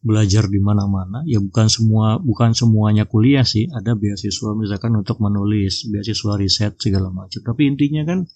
Belajar 0.03 0.51
di 0.51 0.59
mana-mana 0.59 1.23
ya 1.25 1.39
bukan 1.39 1.71
semua 1.71 2.19
bukan 2.19 2.53
semuanya 2.53 3.09
kuliah 3.09 3.47
sih. 3.47 3.71
Ada 3.73 3.97
beasiswa 3.97 4.53
misalkan 4.53 4.93
untuk 4.99 5.17
menulis 5.25 5.89
beasiswa 5.89 6.37
riset 6.37 6.77
segala 6.77 7.09
macam. 7.09 7.41
Tapi 7.41 7.63
intinya 7.73 8.05
kan 8.05 8.29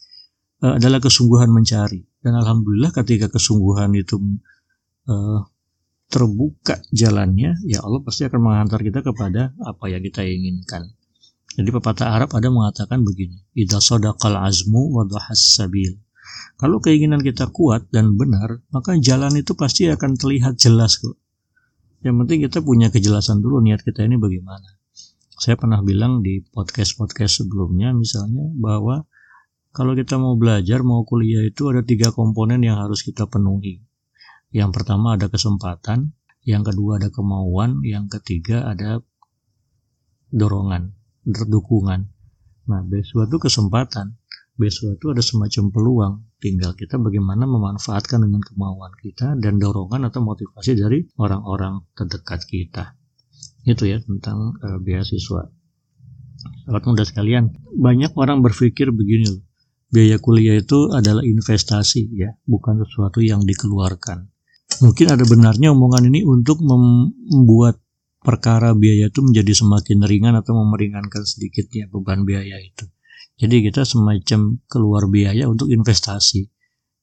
uh, 0.64 0.80
adalah 0.80 1.02
kesungguhan 1.04 1.52
mencari. 1.52 2.00
Dan 2.25 2.38
alhamdulillah 2.38 2.97
ketika 2.97 3.28
kesungguhan 3.28 3.92
itu 3.92 4.16
uh, 5.11 5.45
terbuka 6.06 6.78
jalannya, 6.95 7.59
ya 7.66 7.83
Allah 7.83 8.00
pasti 8.02 8.25
akan 8.25 8.40
menghantar 8.40 8.80
kita 8.80 9.02
kepada 9.02 9.52
apa 9.59 9.90
yang 9.90 10.02
kita 10.06 10.23
inginkan. 10.23 10.87
Jadi 11.56 11.73
pepatah 11.73 12.12
Arab 12.14 12.30
ada 12.37 12.52
mengatakan 12.52 13.02
begini, 13.02 13.42
"Idza 13.56 13.80
sadaqal 13.83 14.38
azmu 14.38 14.92
wa 14.92 15.02
sabil." 15.35 16.06
Kalau 16.56 16.80
keinginan 16.80 17.21
kita 17.21 17.52
kuat 17.52 17.88
dan 17.92 18.16
benar, 18.16 18.64
maka 18.73 18.97
jalan 18.97 19.37
itu 19.37 19.52
pasti 19.52 19.87
akan 19.92 20.16
terlihat 20.16 20.56
jelas 20.56 20.97
kok. 20.97 21.21
Yang 22.00 22.16
penting 22.25 22.38
kita 22.49 22.59
punya 22.64 22.88
kejelasan 22.88 23.42
dulu 23.45 23.61
niat 23.61 23.85
kita 23.85 24.06
ini 24.06 24.16
bagaimana. 24.16 24.76
Saya 25.37 25.61
pernah 25.61 25.85
bilang 25.85 26.25
di 26.25 26.40
podcast-podcast 26.40 27.45
sebelumnya 27.45 27.92
misalnya 27.92 28.49
bahwa 28.56 29.04
kalau 29.76 29.92
kita 29.92 30.16
mau 30.16 30.40
belajar, 30.40 30.80
mau 30.80 31.04
kuliah 31.04 31.45
itu 31.45 31.68
ada 31.68 31.85
tiga 31.85 32.09
komponen 32.09 32.64
yang 32.64 32.80
harus 32.80 33.04
kita 33.04 33.28
penuhi. 33.28 33.85
Yang 34.49 34.71
pertama 34.73 35.21
ada 35.21 35.28
kesempatan, 35.28 36.16
yang 36.49 36.64
kedua 36.64 36.97
ada 36.97 37.12
kemauan, 37.12 37.85
yang 37.85 38.09
ketiga 38.09 38.64
ada 38.64 39.04
dorongan, 40.33 40.97
dukungan. 41.28 42.09
Nah, 42.66 42.80
itu 42.88 43.37
kesempatan, 43.37 44.16
beasiswa 44.57 44.97
itu 44.97 45.07
ada 45.13 45.23
semacam 45.23 45.65
peluang. 45.73 46.15
Tinggal 46.37 46.77
kita 46.77 47.01
bagaimana 47.01 47.49
memanfaatkan 47.49 48.25
dengan 48.25 48.43
kemauan 48.45 48.93
kita 49.01 49.37
dan 49.41 49.57
dorongan 49.57 50.09
atau 50.09 50.21
motivasi 50.21 50.77
dari 50.77 51.05
orang-orang 51.17 51.85
terdekat 51.97 52.45
kita. 52.45 52.97
Itu 53.65 53.89
ya 53.89 54.01
tentang 54.01 54.57
uh, 54.61 54.79
beasiswa. 54.83 55.53
Sahabat 56.67 56.83
muda 56.85 57.05
sekalian, 57.07 57.57
banyak 57.73 58.13
orang 58.17 58.45
berpikir 58.45 58.93
begini 58.93 59.33
loh. 59.33 59.45
Biaya 59.89 60.19
kuliah 60.19 60.59
itu 60.59 60.91
adalah 60.93 61.23
investasi 61.23 62.11
ya, 62.13 62.35
bukan 62.45 62.83
sesuatu 62.83 63.23
yang 63.23 63.47
dikeluarkan 63.47 64.29
mungkin 64.83 65.07
ada 65.09 65.25
benarnya 65.25 65.73
omongan 65.73 66.11
ini 66.13 66.21
untuk 66.27 66.61
membuat 66.61 67.81
perkara 68.21 68.75
biaya 68.75 69.09
itu 69.09 69.23
menjadi 69.23 69.53
semakin 69.55 70.03
ringan 70.05 70.35
atau 70.35 70.59
memeringankan 70.59 71.23
sedikit 71.23 71.71
ya 71.71 71.87
beban 71.87 72.27
biaya 72.27 72.59
itu. 72.59 72.85
Jadi 73.37 73.69
kita 73.69 73.85
semacam 73.85 74.57
keluar 74.64 75.05
biaya 75.12 75.45
untuk 75.45 75.69
investasi. 75.69 76.49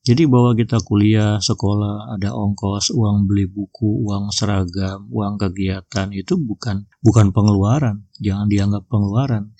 Jadi 0.03 0.27
bahwa 0.27 0.51
kita 0.51 0.83
kuliah, 0.83 1.39
sekolah, 1.39 2.19
ada 2.19 2.35
ongkos, 2.35 2.91
uang 2.91 3.23
beli 3.23 3.47
buku, 3.47 4.03
uang 4.03 4.35
seragam, 4.35 5.07
uang 5.07 5.39
kegiatan 5.39 6.11
itu 6.11 6.35
bukan 6.35 6.83
bukan 6.99 7.31
pengeluaran. 7.31 8.03
Jangan 8.19 8.51
dianggap 8.51 8.83
pengeluaran. 8.91 9.55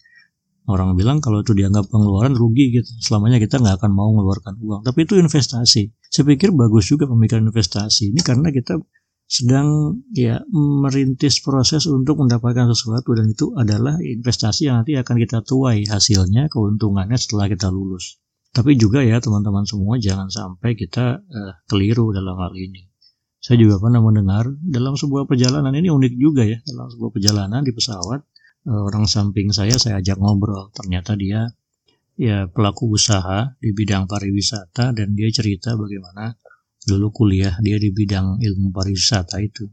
Orang 0.68 1.00
bilang 1.00 1.24
kalau 1.24 1.44
itu 1.44 1.56
dianggap 1.56 1.88
pengeluaran 1.88 2.36
rugi 2.36 2.76
gitu. 2.76 2.92
Selamanya 3.00 3.40
kita 3.40 3.56
nggak 3.62 3.80
akan 3.80 3.92
mau 3.96 4.12
mengeluarkan 4.12 4.60
uang. 4.60 4.82
Tapi 4.84 5.08
itu 5.08 5.16
investasi. 5.16 5.96
Saya 6.12 6.24
pikir 6.28 6.52
bagus 6.52 6.92
juga 6.92 7.08
pemikiran 7.08 7.48
investasi. 7.48 8.12
Ini 8.12 8.20
karena 8.20 8.52
kita 8.52 8.80
sedang 9.26 10.00
ya 10.14 10.44
merintis 10.54 11.42
proses 11.42 11.90
untuk 11.90 12.22
mendapatkan 12.22 12.70
sesuatu 12.70 13.18
dan 13.18 13.32
itu 13.32 13.52
adalah 13.58 13.98
investasi 13.98 14.70
yang 14.70 14.84
nanti 14.84 14.94
akan 15.00 15.16
kita 15.18 15.42
tuai 15.42 15.88
hasilnya, 15.88 16.52
keuntungannya 16.52 17.18
setelah 17.18 17.50
kita 17.50 17.72
lulus. 17.74 18.22
Tapi 18.54 18.78
juga 18.78 19.02
ya 19.02 19.18
teman-teman 19.18 19.66
semua 19.66 19.98
jangan 19.98 20.30
sampai 20.30 20.78
kita 20.78 21.26
uh, 21.26 21.54
keliru 21.66 22.14
dalam 22.14 22.38
hal 22.38 22.54
ini. 22.54 22.86
Saya 23.42 23.60
juga 23.60 23.82
pernah 23.82 24.00
mendengar 24.00 24.46
dalam 24.62 24.94
sebuah 24.94 25.26
perjalanan 25.26 25.74
ini 25.74 25.90
unik 25.90 26.14
juga 26.16 26.46
ya 26.46 26.62
dalam 26.64 26.88
sebuah 26.94 27.12
perjalanan 27.12 27.66
di 27.66 27.74
pesawat 27.74 28.22
Eh, 28.64 28.72
orang 28.72 29.04
samping 29.12 29.52
saya 29.52 29.76
saya 29.76 30.00
ajak 30.00 30.16
ngobrol 30.24 30.72
ternyata 30.72 31.20
dia 31.20 31.52
ya 32.16 32.48
pelaku 32.48 32.96
usaha 32.96 33.60
di 33.60 33.76
bidang 33.76 34.08
pariwisata 34.08 34.96
dan 34.96 35.12
dia 35.20 35.28
cerita 35.36 35.76
bagaimana 35.76 36.32
dulu 36.86 37.12
kuliah 37.12 37.56
dia 37.64 37.80
di 37.80 37.90
bidang 37.90 38.40
ilmu 38.40 38.72
pariwisata 38.72 39.40
itu. 39.40 39.68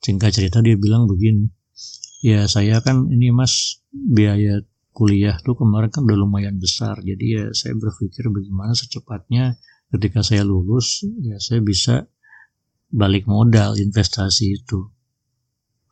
Singkat 0.00 0.30
cerita 0.32 0.58
dia 0.64 0.74
bilang 0.80 1.04
begini 1.04 1.44
ya 2.20 2.44
saya 2.44 2.84
kan 2.84 3.08
ini 3.08 3.32
mas 3.32 3.80
biaya 3.92 4.60
kuliah 4.92 5.40
tuh 5.40 5.56
kemarin 5.56 5.88
kan 5.88 6.04
udah 6.04 6.18
lumayan 6.20 6.60
besar. 6.60 7.00
Jadi 7.00 7.24
ya 7.36 7.44
saya 7.56 7.76
berpikir 7.76 8.28
bagaimana 8.28 8.76
secepatnya 8.76 9.56
ketika 9.90 10.20
saya 10.20 10.46
lulus 10.46 11.02
ya 11.24 11.40
saya 11.40 11.64
bisa 11.64 12.06
balik 12.90 13.26
modal 13.26 13.78
investasi 13.78 14.60
itu 14.60 14.90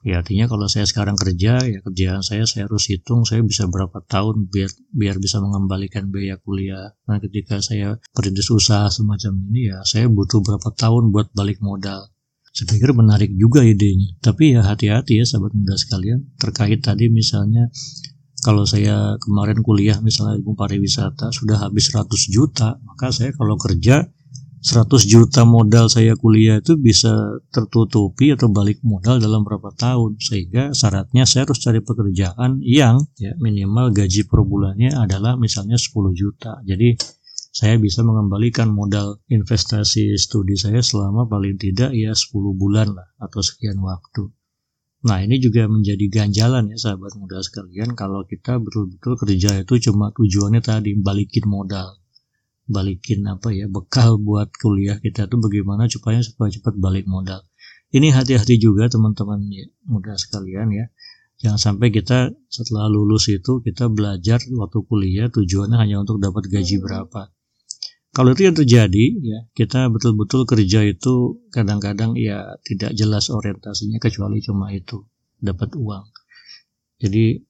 Ya 0.06 0.22
artinya 0.22 0.46
kalau 0.46 0.70
saya 0.70 0.86
sekarang 0.86 1.18
kerja, 1.18 1.58
ya 1.58 1.78
kerjaan 1.82 2.22
saya 2.22 2.46
saya 2.46 2.70
harus 2.70 2.86
hitung 2.86 3.26
saya 3.26 3.42
bisa 3.42 3.66
berapa 3.66 3.98
tahun 4.06 4.46
biar 4.46 4.70
biar 4.94 5.18
bisa 5.18 5.42
mengembalikan 5.42 6.06
biaya 6.06 6.38
kuliah. 6.38 6.94
Nah 7.10 7.18
ketika 7.18 7.58
saya 7.58 7.98
perintis 8.14 8.46
usaha 8.54 8.86
semacam 8.94 9.34
ini 9.50 9.74
ya 9.74 9.82
saya 9.82 10.06
butuh 10.06 10.38
berapa 10.38 10.70
tahun 10.70 11.10
buat 11.10 11.34
balik 11.34 11.58
modal. 11.58 12.14
Saya 12.54 12.74
pikir 12.78 12.94
menarik 12.94 13.34
juga 13.34 13.66
idenya. 13.66 14.14
Tapi 14.22 14.54
ya 14.54 14.62
hati-hati 14.62 15.18
ya 15.18 15.24
sahabat 15.26 15.50
muda 15.54 15.74
sekalian 15.74 16.30
terkait 16.38 16.78
tadi 16.78 17.10
misalnya 17.10 17.66
kalau 18.38 18.62
saya 18.70 19.18
kemarin 19.18 19.66
kuliah 19.66 19.98
misalnya 19.98 20.38
ilmu 20.38 20.54
pariwisata 20.54 21.34
sudah 21.34 21.58
habis 21.58 21.90
100 21.90 22.06
juta, 22.30 22.78
maka 22.86 23.10
saya 23.10 23.34
kalau 23.34 23.58
kerja 23.58 24.06
100 24.68 25.08
juta 25.08 25.48
modal 25.48 25.88
saya 25.88 26.12
kuliah 26.12 26.60
itu 26.60 26.76
bisa 26.76 27.40
tertutupi 27.48 28.36
atau 28.36 28.52
balik 28.52 28.84
modal 28.84 29.16
dalam 29.16 29.40
berapa 29.40 29.72
tahun. 29.72 30.20
Sehingga 30.20 30.76
syaratnya 30.76 31.24
saya 31.24 31.48
harus 31.48 31.56
cari 31.64 31.80
pekerjaan 31.80 32.60
yang 32.60 33.00
ya 33.16 33.32
minimal 33.40 33.96
gaji 33.96 34.28
per 34.28 34.44
bulannya 34.44 34.92
adalah 34.92 35.40
misalnya 35.40 35.80
10 35.80 36.12
juta. 36.12 36.60
Jadi 36.68 37.00
saya 37.48 37.80
bisa 37.80 38.04
mengembalikan 38.04 38.68
modal 38.68 39.24
investasi 39.32 40.20
studi 40.20 40.60
saya 40.60 40.84
selama 40.84 41.24
paling 41.24 41.56
tidak 41.56 41.96
ya 41.96 42.12
10 42.12 42.28
bulan 42.52 42.92
lah 42.92 43.08
atau 43.24 43.40
sekian 43.40 43.80
waktu. 43.80 44.28
Nah 45.08 45.24
ini 45.24 45.40
juga 45.40 45.64
menjadi 45.64 46.12
ganjalan 46.12 46.68
ya 46.68 46.76
sahabat 46.76 47.16
muda 47.16 47.40
sekalian 47.40 47.96
kalau 47.96 48.28
kita 48.28 48.60
betul-betul 48.60 49.16
kerja 49.16 49.64
itu 49.64 49.74
cuma 49.88 50.12
tujuannya 50.12 50.60
tadi 50.60 50.92
balikin 51.00 51.48
modal 51.48 51.96
balikin 52.68 53.24
apa 53.24 53.48
ya 53.50 53.66
bekal 53.66 54.20
buat 54.20 54.52
kuliah 54.60 55.00
kita 55.00 55.26
tuh 55.26 55.40
bagaimana 55.40 55.88
supaya 55.88 56.20
supaya 56.20 56.52
cepat 56.52 56.76
balik 56.76 57.08
modal. 57.08 57.40
Ini 57.88 58.12
hati-hati 58.12 58.60
juga 58.60 58.92
teman-teman 58.92 59.48
ya, 59.48 59.64
muda 59.88 60.12
sekalian 60.20 60.68
ya. 60.76 60.92
Jangan 61.40 61.56
sampai 61.56 61.88
kita 61.88 62.36
setelah 62.52 62.92
lulus 62.92 63.32
itu 63.32 63.64
kita 63.64 63.88
belajar 63.88 64.44
waktu 64.52 64.78
kuliah 64.84 65.32
tujuannya 65.32 65.80
hanya 65.80 66.04
untuk 66.04 66.20
dapat 66.20 66.52
gaji 66.52 66.76
berapa. 66.84 67.32
Kalau 68.12 68.34
itu 68.34 68.42
yang 68.44 68.56
terjadi 68.58 69.04
ya 69.22 69.38
kita 69.54 69.88
betul-betul 69.88 70.44
kerja 70.44 70.82
itu 70.84 71.38
kadang-kadang 71.54 72.18
ya 72.18 72.58
tidak 72.66 72.92
jelas 72.98 73.30
orientasinya 73.30 74.02
kecuali 74.02 74.42
cuma 74.42 74.74
itu 74.74 75.06
dapat 75.38 75.72
uang. 75.78 76.04
Jadi 76.98 77.47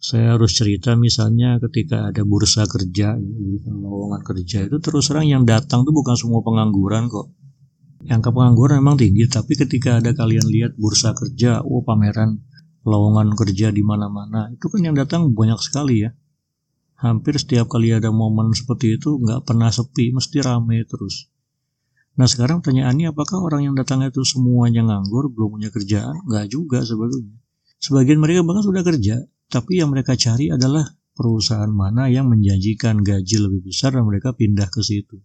saya 0.00 0.32
harus 0.32 0.56
cerita 0.56 0.96
misalnya 0.96 1.60
ketika 1.60 2.08
ada 2.08 2.24
bursa 2.24 2.64
kerja, 2.64 3.20
bursa 3.20 3.68
lowongan 3.68 4.24
kerja 4.24 4.64
itu 4.64 4.80
terus 4.80 5.12
terang 5.12 5.28
yang 5.28 5.44
datang 5.44 5.84
tuh 5.84 5.92
bukan 5.92 6.16
semua 6.16 6.40
pengangguran 6.40 7.12
kok. 7.12 7.28
Yang 8.08 8.20
ke 8.24 8.30
pengangguran 8.32 8.80
memang 8.80 8.96
tinggi, 8.96 9.28
tapi 9.28 9.60
ketika 9.60 10.00
ada 10.00 10.16
kalian 10.16 10.48
lihat 10.48 10.72
bursa 10.80 11.12
kerja, 11.12 11.60
oh 11.60 11.84
pameran 11.84 12.40
lowongan 12.80 13.36
kerja 13.36 13.68
di 13.68 13.84
mana-mana, 13.84 14.48
itu 14.48 14.72
kan 14.72 14.80
yang 14.80 14.96
datang 14.96 15.36
banyak 15.36 15.60
sekali 15.60 16.08
ya. 16.08 16.16
Hampir 16.96 17.36
setiap 17.36 17.68
kali 17.68 17.92
ada 17.92 18.08
momen 18.08 18.56
seperti 18.56 18.96
itu 18.96 19.20
nggak 19.20 19.44
pernah 19.44 19.68
sepi, 19.68 20.16
mesti 20.16 20.40
rame 20.40 20.80
terus. 20.88 21.28
Nah 22.16 22.24
sekarang 22.24 22.64
pertanyaannya 22.64 23.12
apakah 23.12 23.36
orang 23.44 23.68
yang 23.68 23.76
datang 23.76 24.00
itu 24.00 24.24
semuanya 24.24 24.80
nganggur, 24.80 25.28
belum 25.28 25.60
punya 25.60 25.68
kerjaan? 25.68 26.24
Nggak 26.24 26.48
juga 26.48 26.80
sebetulnya. 26.88 27.36
Sebagian 27.80 28.16
mereka 28.16 28.48
bahkan 28.48 28.64
sudah 28.64 28.80
kerja, 28.80 29.28
tapi 29.50 29.82
yang 29.82 29.90
mereka 29.90 30.14
cari 30.14 30.48
adalah 30.48 30.86
perusahaan 31.12 31.68
mana 31.68 32.06
yang 32.06 32.30
menjanjikan 32.30 33.02
gaji 33.02 33.36
lebih 33.42 33.68
besar 33.68 33.92
dan 33.92 34.06
mereka 34.06 34.32
pindah 34.32 34.70
ke 34.70 34.80
situ. 34.80 35.20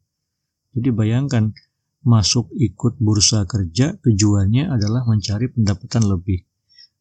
Jadi 0.75 0.89
bayangkan 0.91 1.55
masuk 2.03 2.51
ikut 2.57 2.99
bursa 2.99 3.47
kerja 3.47 3.95
tujuannya 4.01 4.67
adalah 4.67 5.07
mencari 5.07 5.47
pendapatan 5.49 6.09
lebih. 6.09 6.43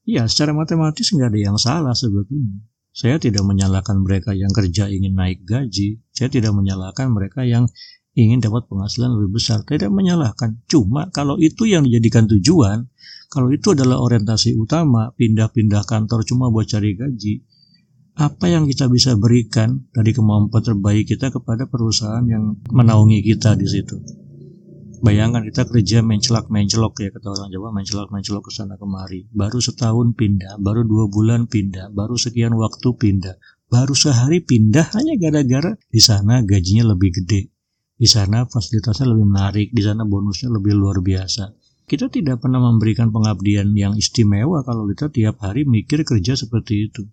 Ya, 0.04 0.28
secara 0.28 0.52
matematis 0.52 1.11
nggak 1.11 1.33
ada 1.33 1.40
yang 1.40 1.57
salah 1.57 1.97
sebetulnya. 1.97 2.61
Saya 2.95 3.19
tidak 3.19 3.43
menyalahkan 3.43 3.99
mereka 3.99 4.31
yang 4.37 4.54
kerja 4.54 4.87
ingin 4.87 5.19
naik 5.19 5.43
gaji. 5.43 5.99
Saya 6.14 6.31
tidak 6.31 6.54
menyalahkan 6.54 7.11
mereka 7.11 7.43
yang 7.43 7.66
ingin 8.14 8.38
dapat 8.38 8.71
penghasilan 8.71 9.11
lebih 9.19 9.43
besar. 9.43 9.66
Tidak 9.66 9.90
menyalahkan. 9.90 10.62
Cuma 10.71 11.11
kalau 11.11 11.35
itu 11.43 11.66
yang 11.66 11.83
dijadikan 11.83 12.31
tujuan, 12.31 12.87
kalau 13.28 13.50
itu 13.50 13.75
adalah 13.75 13.99
orientasi 14.00 14.54
utama, 14.54 15.11
pindah-pindah 15.16 15.83
kantor 15.85 16.23
cuma 16.23 16.50
buat 16.52 16.69
cari 16.71 16.95
gaji, 16.95 17.43
apa 18.14 18.47
yang 18.47 18.71
kita 18.71 18.87
bisa 18.87 19.19
berikan 19.19 19.90
dari 19.90 20.14
kemampuan 20.14 20.62
terbaik 20.62 21.11
kita 21.11 21.35
kepada 21.35 21.66
perusahaan 21.66 22.23
yang 22.23 22.62
menaungi 22.71 23.26
kita 23.26 23.59
di 23.59 23.66
situ. 23.66 23.99
Bayangkan 25.02 25.45
kita 25.45 25.69
kerja 25.69 26.00
mencelak 26.00 26.49
mencelok 26.49 26.95
ya 27.04 27.11
kata 27.12 27.28
orang 27.28 27.50
Jawa 27.52 27.69
mencelak 27.75 28.09
mencelok 28.09 28.49
ke 28.49 28.52
sana 28.54 28.81
kemari. 28.81 29.28
Baru 29.35 29.61
setahun 29.61 30.16
pindah, 30.16 30.57
baru 30.62 30.87
dua 30.87 31.11
bulan 31.11 31.50
pindah, 31.50 31.93
baru 31.93 32.16
sekian 32.16 32.57
waktu 32.57 32.88
pindah, 32.97 33.37
baru 33.69 33.93
sehari 33.93 34.40
pindah 34.40 34.95
hanya 34.97 35.19
gara-gara 35.21 35.76
di 35.90 36.00
sana 36.00 36.40
gajinya 36.40 36.95
lebih 36.95 37.21
gede, 37.21 37.52
di 37.99 38.09
sana 38.09 38.47
fasilitasnya 38.49 39.11
lebih 39.11 39.26
menarik, 39.28 39.69
di 39.75 39.83
sana 39.83 40.07
bonusnya 40.09 40.49
lebih 40.54 40.73
luar 40.73 41.02
biasa 41.04 41.63
Kita 41.84 42.08
tidak 42.08 42.40
pernah 42.40 42.64
memberikan 42.64 43.12
pengabdian 43.12 43.76
yang 43.76 43.92
istimewa 43.92 44.64
kalau 44.64 44.88
kita 44.88 45.12
tiap 45.12 45.36
hari 45.44 45.68
mikir 45.68 46.00
kerja 46.00 46.32
seperti 46.32 46.88
itu. 46.88 47.04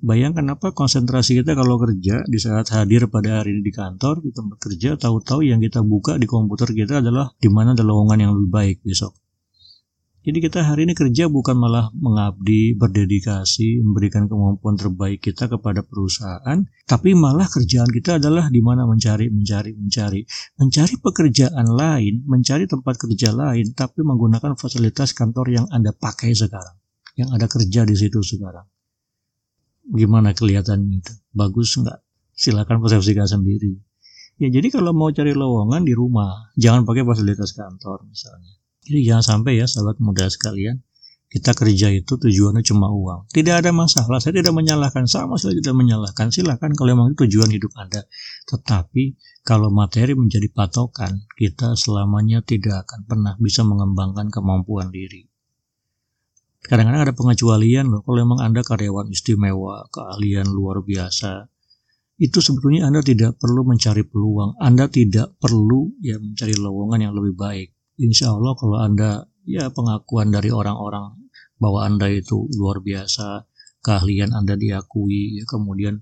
Bayangkan 0.00 0.56
apa 0.56 0.72
konsentrasi 0.72 1.44
kita 1.44 1.52
kalau 1.52 1.76
kerja 1.76 2.24
di 2.24 2.40
saat 2.40 2.72
hadir 2.72 3.12
pada 3.12 3.44
hari 3.44 3.52
ini 3.52 3.60
di 3.60 3.68
kantor, 3.68 4.24
di 4.24 4.32
tempat 4.32 4.56
kerja, 4.56 4.96
tahu-tahu 4.96 5.44
yang 5.44 5.60
kita 5.60 5.84
buka 5.84 6.16
di 6.16 6.24
komputer 6.24 6.72
kita 6.72 7.04
adalah 7.04 7.28
di 7.36 7.52
mana 7.52 7.76
ada 7.76 7.84
lowongan 7.84 8.24
yang 8.24 8.32
lebih 8.32 8.48
baik 8.48 8.76
besok. 8.80 9.19
Jadi 10.20 10.36
kita 10.36 10.60
hari 10.60 10.84
ini 10.84 10.92
kerja 10.92 11.32
bukan 11.32 11.56
malah 11.56 11.88
mengabdi, 11.96 12.76
berdedikasi, 12.76 13.80
memberikan 13.80 14.28
kemampuan 14.28 14.76
terbaik 14.76 15.24
kita 15.24 15.48
kepada 15.48 15.80
perusahaan, 15.80 16.60
tapi 16.84 17.16
malah 17.16 17.48
kerjaan 17.48 17.88
kita 17.88 18.20
adalah 18.20 18.52
di 18.52 18.60
mana 18.60 18.84
mencari, 18.84 19.32
mencari, 19.32 19.72
mencari, 19.72 20.20
mencari 20.60 20.94
pekerjaan 21.00 21.64
lain, 21.72 22.20
mencari 22.28 22.68
tempat 22.68 23.00
kerja 23.00 23.32
lain, 23.32 23.72
tapi 23.72 24.04
menggunakan 24.04 24.60
fasilitas 24.60 25.16
kantor 25.16 25.56
yang 25.56 25.66
Anda 25.72 25.96
pakai 25.96 26.36
sekarang, 26.36 26.76
yang 27.16 27.32
ada 27.32 27.48
kerja 27.48 27.88
di 27.88 27.96
situ 27.96 28.20
sekarang. 28.20 28.68
Gimana 29.88 30.36
kelihatannya 30.36 31.00
itu? 31.00 31.16
Bagus 31.32 31.80
nggak? 31.80 31.96
Silakan 32.36 32.84
persepsikan 32.84 33.24
sendiri. 33.24 33.72
Ya 34.36 34.52
jadi 34.52 34.68
kalau 34.68 34.92
mau 34.92 35.08
cari 35.08 35.32
lowongan 35.32 35.80
di 35.80 35.96
rumah, 35.96 36.52
jangan 36.60 36.84
pakai 36.84 37.08
fasilitas 37.08 37.56
kantor 37.56 38.04
misalnya 38.04 38.59
jadi 38.90 39.14
jangan 39.14 39.24
sampai 39.38 39.62
ya 39.62 39.70
sahabat 39.70 40.02
muda 40.02 40.26
sekalian, 40.26 40.82
kita 41.30 41.54
kerja 41.54 41.94
itu 41.94 42.18
tujuannya 42.18 42.66
cuma 42.66 42.90
uang. 42.90 43.30
Tidak 43.30 43.54
ada 43.54 43.70
masalah, 43.70 44.18
saya 44.18 44.42
tidak 44.42 44.50
menyalahkan, 44.50 45.06
sama 45.06 45.38
sekali 45.38 45.62
tidak 45.62 45.78
menyalahkan. 45.78 46.34
Silakan 46.34 46.74
kalau 46.74 46.98
memang 46.98 47.14
tujuan 47.14 47.54
hidup 47.54 47.70
Anda. 47.78 48.02
Tetapi 48.50 49.14
kalau 49.46 49.70
materi 49.70 50.18
menjadi 50.18 50.50
patokan, 50.50 51.22
kita 51.38 51.78
selamanya 51.78 52.42
tidak 52.42 52.82
akan 52.82 53.06
pernah 53.06 53.38
bisa 53.38 53.62
mengembangkan 53.62 54.26
kemampuan 54.26 54.90
diri. 54.90 55.22
Kadang-kadang 56.66 57.06
ada 57.06 57.14
pengecualian 57.14 57.94
loh, 57.94 58.02
kalau 58.02 58.26
memang 58.26 58.42
Anda 58.42 58.66
karyawan 58.66 59.06
istimewa, 59.14 59.86
keahlian 59.94 60.50
luar 60.50 60.82
biasa, 60.82 61.46
itu 62.18 62.42
sebetulnya 62.42 62.90
Anda 62.90 63.06
tidak 63.06 63.38
perlu 63.38 63.62
mencari 63.62 64.02
peluang, 64.02 64.58
Anda 64.58 64.90
tidak 64.90 65.38
perlu 65.38 65.94
ya 66.02 66.18
mencari 66.18 66.58
lowongan 66.58 67.06
yang 67.06 67.14
lebih 67.14 67.38
baik 67.38 67.70
insya 68.00 68.32
Allah 68.32 68.56
kalau 68.56 68.80
Anda 68.80 69.28
ya 69.44 69.68
pengakuan 69.68 70.32
dari 70.32 70.48
orang-orang 70.48 71.20
bahwa 71.60 71.84
Anda 71.84 72.08
itu 72.08 72.48
luar 72.56 72.80
biasa, 72.80 73.44
keahlian 73.84 74.32
Anda 74.32 74.56
diakui, 74.56 75.36
ya 75.36 75.44
kemudian 75.44 76.00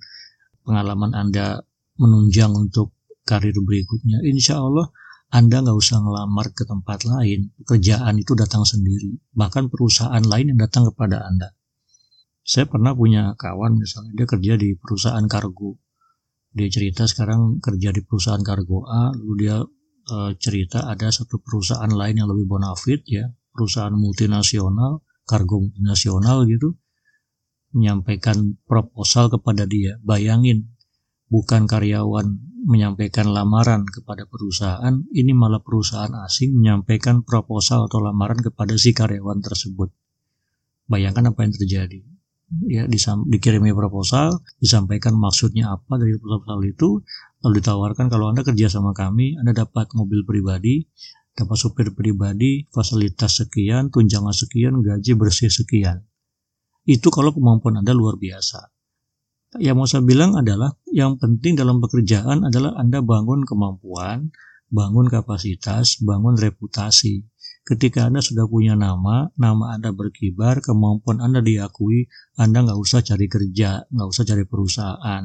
pengalaman 0.62 1.18
Anda 1.18 1.58
menunjang 1.98 2.54
untuk 2.54 2.94
karir 3.26 3.58
berikutnya, 3.58 4.22
insya 4.22 4.62
Allah 4.62 4.88
Anda 5.28 5.60
nggak 5.60 5.76
usah 5.76 5.98
ngelamar 6.00 6.54
ke 6.54 6.64
tempat 6.64 7.04
lain, 7.04 7.52
pekerjaan 7.60 8.16
itu 8.16 8.32
datang 8.38 8.62
sendiri, 8.62 9.18
bahkan 9.34 9.68
perusahaan 9.68 10.22
lain 10.22 10.54
yang 10.54 10.60
datang 10.62 10.88
kepada 10.88 11.26
Anda. 11.26 11.52
Saya 12.46 12.64
pernah 12.64 12.96
punya 12.96 13.36
kawan 13.36 13.76
misalnya, 13.76 14.16
dia 14.16 14.24
kerja 14.24 14.52
di 14.56 14.72
perusahaan 14.78 15.26
kargo, 15.28 15.76
dia 16.48 16.70
cerita 16.72 17.04
sekarang 17.04 17.60
kerja 17.60 17.92
di 17.92 18.00
perusahaan 18.00 18.40
kargo 18.40 18.88
A, 18.88 19.12
lalu 19.12 19.34
dia 19.44 19.60
uh, 20.08 20.32
cerita 20.40 20.88
ada 20.88 21.12
satu 21.12 21.38
perusahaan 21.38 21.88
lain 21.88 22.24
yang 22.24 22.28
lebih 22.32 22.48
bonafit 22.48 23.04
ya, 23.04 23.28
perusahaan 23.52 23.94
multinasional, 23.94 25.04
kargo 25.28 25.62
multinasional 25.62 26.48
gitu, 26.48 26.74
menyampaikan 27.76 28.56
proposal 28.64 29.28
kepada 29.28 29.68
dia. 29.68 30.00
Bayangin, 30.00 30.72
bukan 31.28 31.68
karyawan 31.68 32.40
menyampaikan 32.58 33.30
lamaran 33.30 33.86
kepada 33.86 34.26
perusahaan, 34.26 35.04
ini 35.14 35.30
malah 35.30 35.62
perusahaan 35.62 36.10
asing 36.26 36.58
menyampaikan 36.58 37.22
proposal 37.22 37.86
atau 37.86 38.02
lamaran 38.02 38.42
kepada 38.42 38.74
si 38.74 38.90
karyawan 38.90 39.38
tersebut. 39.38 39.94
Bayangkan 40.88 41.30
apa 41.30 41.46
yang 41.46 41.54
terjadi 41.54 42.00
ya 42.64 42.88
disam, 42.88 43.28
dikirimi 43.28 43.76
proposal, 43.76 44.40
disampaikan 44.56 45.12
maksudnya 45.16 45.76
apa 45.76 46.00
dari 46.00 46.16
proposal 46.16 46.64
itu, 46.64 47.04
lalu 47.44 47.62
ditawarkan 47.62 48.11
kalau 48.11 48.31
Anda 48.35 48.42
kerja 48.42 48.66
sama 48.70 48.90
kami, 48.96 49.38
Anda 49.38 49.55
dapat 49.55 49.94
mobil 49.94 50.27
pribadi, 50.27 50.87
dapat 51.38 51.55
supir 51.55 51.94
pribadi, 51.94 52.66
fasilitas 52.74 53.38
sekian, 53.38 53.94
tunjangan 53.94 54.35
sekian, 54.35 54.83
gaji 54.83 55.12
bersih 55.14 55.51
sekian. 55.53 56.03
Itu 56.83 57.14
kalau 57.14 57.31
kemampuan 57.31 57.79
Anda 57.79 57.94
luar 57.94 58.18
biasa. 58.18 58.74
Yang 59.57 59.77
mau 59.81 59.88
saya 59.88 60.05
bilang 60.05 60.37
adalah 60.37 60.77
yang 60.92 61.16
penting 61.16 61.57
dalam 61.57 61.81
pekerjaan 61.81 62.44
adalah 62.44 62.77
Anda 62.77 63.01
bangun 63.01 63.48
kemampuan, 63.48 64.29
bangun 64.68 65.09
kapasitas, 65.09 66.05
bangun 66.05 66.37
reputasi. 66.37 67.24
Ketika 67.64 68.09
Anda 68.09 68.24
sudah 68.24 68.48
punya 68.48 68.77
nama, 68.77 69.29
nama 69.37 69.77
Anda 69.77 69.92
berkibar, 69.92 70.61
kemampuan 70.64 71.20
Anda 71.20 71.40
diakui, 71.44 72.09
Anda 72.37 72.64
nggak 72.64 72.81
usah 72.81 73.01
cari 73.05 73.29
kerja, 73.29 73.88
nggak 73.88 74.09
usah 74.09 74.24
cari 74.24 74.44
perusahaan. 74.48 75.22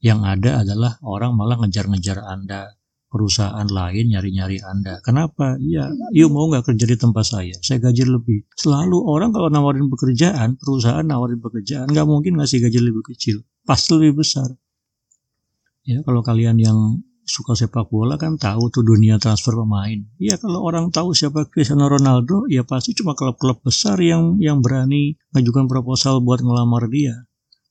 Yang 0.00 0.20
ada 0.24 0.50
adalah 0.64 0.92
orang 1.04 1.36
malah 1.36 1.60
ngejar-ngejar 1.60 2.24
Anda, 2.24 2.72
perusahaan 3.10 3.66
lain 3.66 4.16
nyari-nyari 4.16 4.62
Anda. 4.64 5.02
Kenapa? 5.04 5.58
Ya, 5.60 5.90
yuk 6.16 6.30
mau 6.32 6.48
nggak 6.48 6.72
kerja 6.72 6.84
di 6.88 6.96
tempat 6.96 7.26
saya? 7.26 7.56
Saya 7.60 7.82
gaji 7.82 8.06
lebih. 8.06 8.48
Selalu 8.54 8.96
orang 8.96 9.34
kalau 9.34 9.52
nawarin 9.52 9.90
pekerjaan, 9.90 10.56
perusahaan 10.56 11.04
nawarin 11.04 11.42
pekerjaan, 11.42 11.90
nggak 11.90 12.06
mungkin 12.08 12.38
ngasih 12.38 12.64
gaji 12.64 12.80
lebih 12.80 13.02
kecil, 13.12 13.42
pasti 13.66 13.98
lebih 13.98 14.22
besar. 14.24 14.48
Ya, 15.84 16.00
kalau 16.06 16.22
kalian 16.22 16.56
yang 16.62 17.02
suka 17.30 17.54
sepak 17.54 17.86
bola 17.94 18.18
kan 18.18 18.34
tahu 18.34 18.74
tuh 18.74 18.82
dunia 18.82 19.20
transfer 19.22 19.54
pemain. 19.54 20.02
Ya 20.18 20.34
kalau 20.34 20.66
orang 20.66 20.90
tahu 20.90 21.14
siapa 21.14 21.46
Cristiano 21.46 21.86
Ronaldo, 21.86 22.50
ya 22.50 22.66
pasti 22.66 22.90
cuma 22.96 23.14
klub-klub 23.14 23.62
besar 23.62 24.02
yang 24.02 24.42
yang 24.42 24.58
berani 24.64 25.14
ngajukan 25.30 25.70
proposal 25.70 26.18
buat 26.26 26.42
ngelamar 26.42 26.90
dia. 26.90 27.29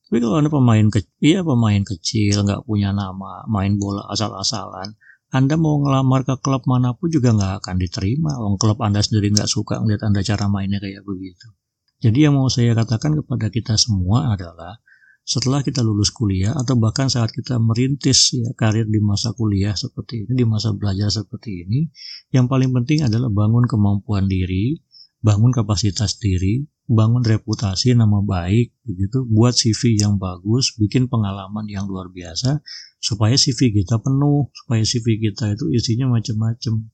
Tapi 0.09 0.25
kalau 0.25 0.41
anda 0.41 0.49
pemain 0.49 0.89
kecil, 0.89 1.13
iya 1.21 1.45
pemain 1.45 1.85
kecil, 1.85 2.41
nggak 2.41 2.65
punya 2.65 2.89
nama, 2.89 3.45
main 3.45 3.77
bola 3.77 4.09
asal-asalan, 4.09 4.97
anda 5.29 5.53
mau 5.53 5.77
ngelamar 5.77 6.25
ke 6.25 6.41
klub 6.41 6.65
mana 6.65 6.97
pun 6.97 7.13
juga 7.13 7.29
nggak 7.29 7.61
akan 7.61 7.77
diterima. 7.77 8.33
Wong 8.41 8.57
klub 8.57 8.81
anda 8.81 9.05
sendiri 9.05 9.29
nggak 9.29 9.45
suka 9.45 9.77
ngeliat 9.77 10.01
anda 10.01 10.25
cara 10.25 10.49
mainnya 10.49 10.81
kayak 10.81 11.05
begitu. 11.05 11.53
Jadi 12.01 12.25
yang 12.25 12.41
mau 12.41 12.49
saya 12.49 12.73
katakan 12.73 13.21
kepada 13.21 13.53
kita 13.53 13.77
semua 13.77 14.33
adalah 14.33 14.81
setelah 15.21 15.61
kita 15.61 15.85
lulus 15.85 16.09
kuliah 16.09 16.57
atau 16.57 16.73
bahkan 16.81 17.05
saat 17.05 17.29
kita 17.29 17.61
merintis 17.61 18.33
ya 18.33 18.49
karir 18.57 18.89
di 18.89 18.97
masa 18.97 19.37
kuliah 19.37 19.77
seperti 19.77 20.25
ini, 20.25 20.33
di 20.33 20.45
masa 20.49 20.73
belajar 20.73 21.13
seperti 21.13 21.69
ini, 21.69 21.85
yang 22.33 22.49
paling 22.49 22.73
penting 22.73 23.05
adalah 23.05 23.29
bangun 23.29 23.69
kemampuan 23.69 24.25
diri, 24.25 24.81
bangun 25.21 25.53
kapasitas 25.53 26.17
diri, 26.17 26.65
bangun 26.89 27.21
reputasi 27.21 27.93
nama 27.93 28.25
baik 28.25 28.73
begitu, 28.81 29.21
buat 29.29 29.53
CV 29.53 30.01
yang 30.01 30.17
bagus, 30.17 30.73
bikin 30.73 31.05
pengalaman 31.05 31.69
yang 31.69 31.85
luar 31.85 32.09
biasa 32.09 32.65
supaya 32.97 33.37
CV 33.37 33.69
kita 33.69 34.01
penuh, 34.01 34.49
supaya 34.51 34.81
CV 34.81 35.21
kita 35.21 35.53
itu 35.53 35.69
isinya 35.69 36.09
macam-macam. 36.17 36.89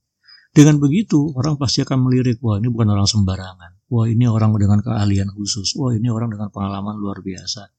Dengan 0.51 0.75
begitu, 0.84 1.31
orang 1.39 1.55
pasti 1.55 1.84
akan 1.88 2.03
melirik, 2.03 2.43
wah 2.43 2.60
ini 2.60 2.67
bukan 2.67 2.91
orang 2.91 3.08
sembarangan. 3.08 3.71
Wah 3.88 4.08
ini 4.12 4.27
orang 4.27 4.51
dengan 4.60 4.84
keahlian 4.84 5.31
khusus. 5.31 5.75
Wah 5.79 5.95
ini 5.95 6.12
orang 6.12 6.31
dengan 6.31 6.51
pengalaman 6.51 6.99
luar 6.99 7.23
biasa 7.23 7.71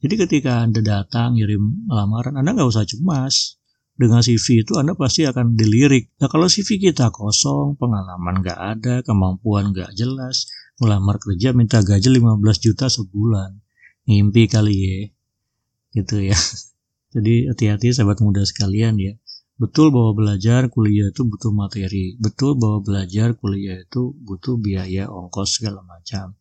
jadi 0.00 0.14
ketika 0.16 0.64
Anda 0.64 0.80
datang 0.80 1.36
ngirim 1.36 1.92
lamaran, 1.92 2.40
Anda 2.40 2.56
nggak 2.56 2.70
usah 2.72 2.88
cemas. 2.88 3.60
Dengan 4.00 4.24
CV 4.24 4.64
itu 4.64 4.80
Anda 4.80 4.96
pasti 4.96 5.28
akan 5.28 5.60
dilirik. 5.60 6.16
Nah 6.24 6.32
kalau 6.32 6.48
CV 6.48 6.80
kita 6.80 7.12
kosong, 7.12 7.76
pengalaman 7.76 8.40
nggak 8.40 8.56
ada, 8.56 8.94
kemampuan 9.04 9.76
nggak 9.76 9.92
jelas, 9.92 10.48
melamar 10.80 11.20
kerja 11.20 11.52
minta 11.52 11.84
gaji 11.84 12.08
15 12.08 12.40
juta 12.64 12.88
sebulan. 12.88 13.60
Ngimpi 14.08 14.48
kali 14.48 14.74
ya. 14.74 14.96
Gitu 15.94 16.16
ya. 16.32 16.38
Jadi 17.14 17.46
hati-hati 17.52 17.92
sahabat 17.92 18.24
muda 18.24 18.42
sekalian 18.42 18.96
ya. 18.96 19.14
Betul 19.60 19.92
bahwa 19.92 20.16
belajar 20.16 20.72
kuliah 20.72 21.12
itu 21.12 21.28
butuh 21.28 21.52
materi. 21.52 22.16
Betul 22.16 22.56
bahwa 22.56 22.80
belajar 22.80 23.36
kuliah 23.36 23.84
itu 23.84 24.16
butuh 24.16 24.56
biaya 24.56 25.12
ongkos 25.12 25.60
segala 25.60 25.84
macam. 25.84 26.32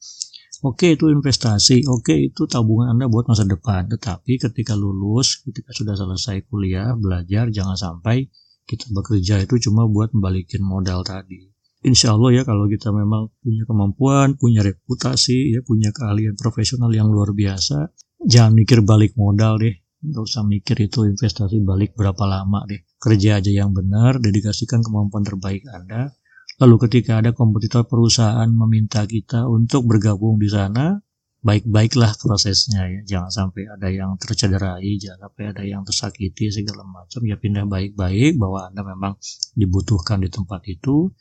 Oke 0.59 0.95
itu 0.95 1.07
investasi, 1.07 1.87
oke 1.87 2.15
itu 2.15 2.43
tabungan 2.43 2.95
Anda 2.95 3.11
buat 3.11 3.27
masa 3.27 3.43
depan. 3.43 3.91
Tetapi 3.91 4.39
ketika 4.39 4.75
lulus, 4.75 5.43
ketika 5.43 5.71
sudah 5.71 5.95
selesai 5.99 6.47
kuliah, 6.47 6.95
belajar, 6.95 7.51
jangan 7.51 7.75
sampai 7.75 8.27
kita 8.63 8.87
bekerja 8.91 9.43
itu 9.43 9.55
cuma 9.67 9.87
buat 9.87 10.11
membalikin 10.11 10.63
modal 10.63 11.03
tadi. 11.03 11.47
Insya 11.79 12.15
Allah 12.15 12.41
ya 12.41 12.43
kalau 12.43 12.67
kita 12.67 12.91
memang 12.91 13.31
punya 13.39 13.63
kemampuan, 13.63 14.35
punya 14.35 14.59
reputasi, 14.63 15.55
ya 15.55 15.63
punya 15.63 15.95
keahlian 15.95 16.35
profesional 16.35 16.91
yang 16.91 17.07
luar 17.07 17.31
biasa, 17.31 17.95
jangan 18.19 18.51
mikir 18.51 18.83
balik 18.83 19.15
modal 19.15 19.59
deh. 19.63 19.75
Nggak 19.99 20.23
usah 20.23 20.43
mikir 20.47 20.75
itu 20.79 21.07
investasi 21.07 21.59
balik 21.63 21.95
berapa 21.95 22.23
lama 22.27 22.67
deh. 22.67 22.83
Kerja 22.99 23.39
aja 23.39 23.51
yang 23.51 23.71
benar, 23.71 24.19
dedikasikan 24.19 24.83
kemampuan 24.83 25.23
terbaik 25.23 25.63
Anda, 25.71 26.11
Lalu 26.59 26.75
ketika 26.87 27.23
ada 27.23 27.31
kompetitor 27.31 27.87
perusahaan 27.87 28.51
meminta 28.51 29.07
kita 29.07 29.47
untuk 29.47 29.87
bergabung 29.87 30.35
di 30.35 30.51
sana, 30.51 30.99
baik-baiklah 31.39 32.19
prosesnya 32.19 32.83
ya. 32.83 33.01
Jangan 33.15 33.31
sampai 33.31 33.63
ada 33.71 33.87
yang 33.87 34.19
tercederai, 34.19 34.99
jangan 34.99 35.31
sampai 35.31 35.43
ada 35.55 35.63
yang 35.63 35.87
tersakiti 35.87 36.51
segala 36.51 36.83
macam. 36.83 37.23
Ya 37.23 37.39
pindah 37.39 37.63
baik-baik 37.63 38.35
bahwa 38.35 38.67
Anda 38.67 38.83
memang 38.83 39.15
dibutuhkan 39.55 40.19
di 40.19 40.27
tempat 40.27 40.67
itu. 40.67 41.15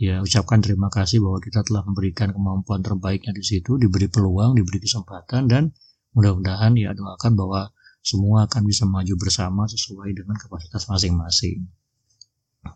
Ya 0.00 0.24
ucapkan 0.24 0.64
terima 0.64 0.88
kasih 0.88 1.20
bahwa 1.20 1.44
kita 1.44 1.60
telah 1.60 1.84
memberikan 1.84 2.32
kemampuan 2.32 2.80
terbaiknya 2.80 3.36
di 3.36 3.44
situ, 3.44 3.76
diberi 3.76 4.08
peluang, 4.08 4.56
diberi 4.56 4.80
kesempatan 4.80 5.44
dan 5.44 5.76
mudah-mudahan 6.16 6.72
ya 6.80 6.96
doakan 6.96 7.36
bahwa 7.36 7.68
semua 8.00 8.48
akan 8.48 8.64
bisa 8.64 8.88
maju 8.88 9.12
bersama 9.20 9.68
sesuai 9.68 10.16
dengan 10.16 10.40
kapasitas 10.40 10.88
masing-masing. 10.88 11.68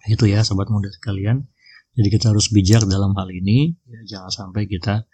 Itu 0.04 0.28
ya 0.28 0.44
sobat 0.44 0.68
muda 0.68 0.92
sekalian. 0.92 1.48
Jadi 1.96 2.08
kita 2.12 2.28
harus 2.34 2.52
bijak 2.52 2.84
dalam 2.84 3.16
hal 3.16 3.32
ini, 3.32 3.72
ya, 3.88 4.00
jangan 4.04 4.52
sampai 4.52 4.68
kita 4.68 5.08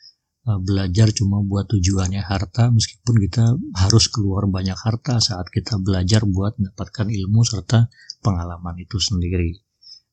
uh, 0.49 0.59
belajar 0.59 1.13
cuma 1.15 1.45
buat 1.45 1.71
tujuannya 1.71 2.25
harta, 2.25 2.73
meskipun 2.73 3.15
kita 3.23 3.45
harus 3.77 4.09
keluar 4.09 4.49
banyak 4.51 4.75
harta 4.75 5.23
saat 5.23 5.47
kita 5.53 5.79
belajar 5.79 6.27
buat 6.27 6.57
mendapatkan 6.59 7.07
ilmu 7.07 7.45
serta 7.47 7.87
pengalaman 8.25 8.81
itu 8.81 8.97
sendiri. 8.97 9.70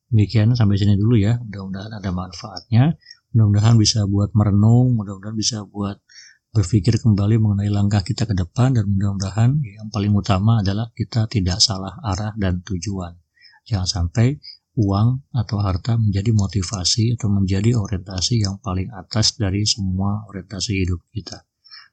Demikian 0.08 0.56
sampai 0.56 0.80
sini 0.80 0.96
dulu 0.96 1.20
ya, 1.20 1.36
mudah-mudahan 1.36 2.00
ada 2.00 2.10
manfaatnya, 2.16 2.96
mudah-mudahan 3.36 3.76
bisa 3.76 4.08
buat 4.08 4.32
merenung, 4.32 4.96
mudah-mudahan 4.96 5.36
bisa 5.36 5.68
buat 5.68 6.00
berpikir 6.48 6.96
kembali 6.96 7.36
mengenai 7.36 7.68
langkah 7.68 8.00
kita 8.00 8.24
ke 8.24 8.32
depan 8.32 8.72
dan 8.72 8.88
mudah-mudahan 8.88 9.60
yang 9.60 9.92
paling 9.92 10.16
utama 10.16 10.64
adalah 10.64 10.88
kita 10.96 11.28
tidak 11.28 11.60
salah 11.60 12.00
arah 12.00 12.32
dan 12.40 12.64
tujuan. 12.64 13.20
Jangan 13.68 13.84
sampai 13.84 14.40
uang 14.80 15.28
atau 15.34 15.60
harta 15.60 16.00
menjadi 16.00 16.32
motivasi 16.32 17.18
atau 17.20 17.28
menjadi 17.28 17.76
orientasi 17.76 18.40
yang 18.40 18.62
paling 18.64 18.88
atas 18.94 19.36
dari 19.36 19.68
semua 19.68 20.24
orientasi 20.30 20.72
hidup 20.86 21.04
kita. 21.12 21.44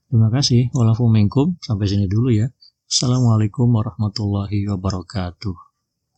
Terima 0.07 0.31
kasih. 0.31 0.71
Walaupun 0.71 1.11
Sampai 1.59 1.85
sini 1.91 2.07
dulu 2.07 2.31
ya. 2.31 2.47
Assalamualaikum 2.85 3.73
warahmatullahi 3.73 4.69
wabarakatuh. 4.71 5.74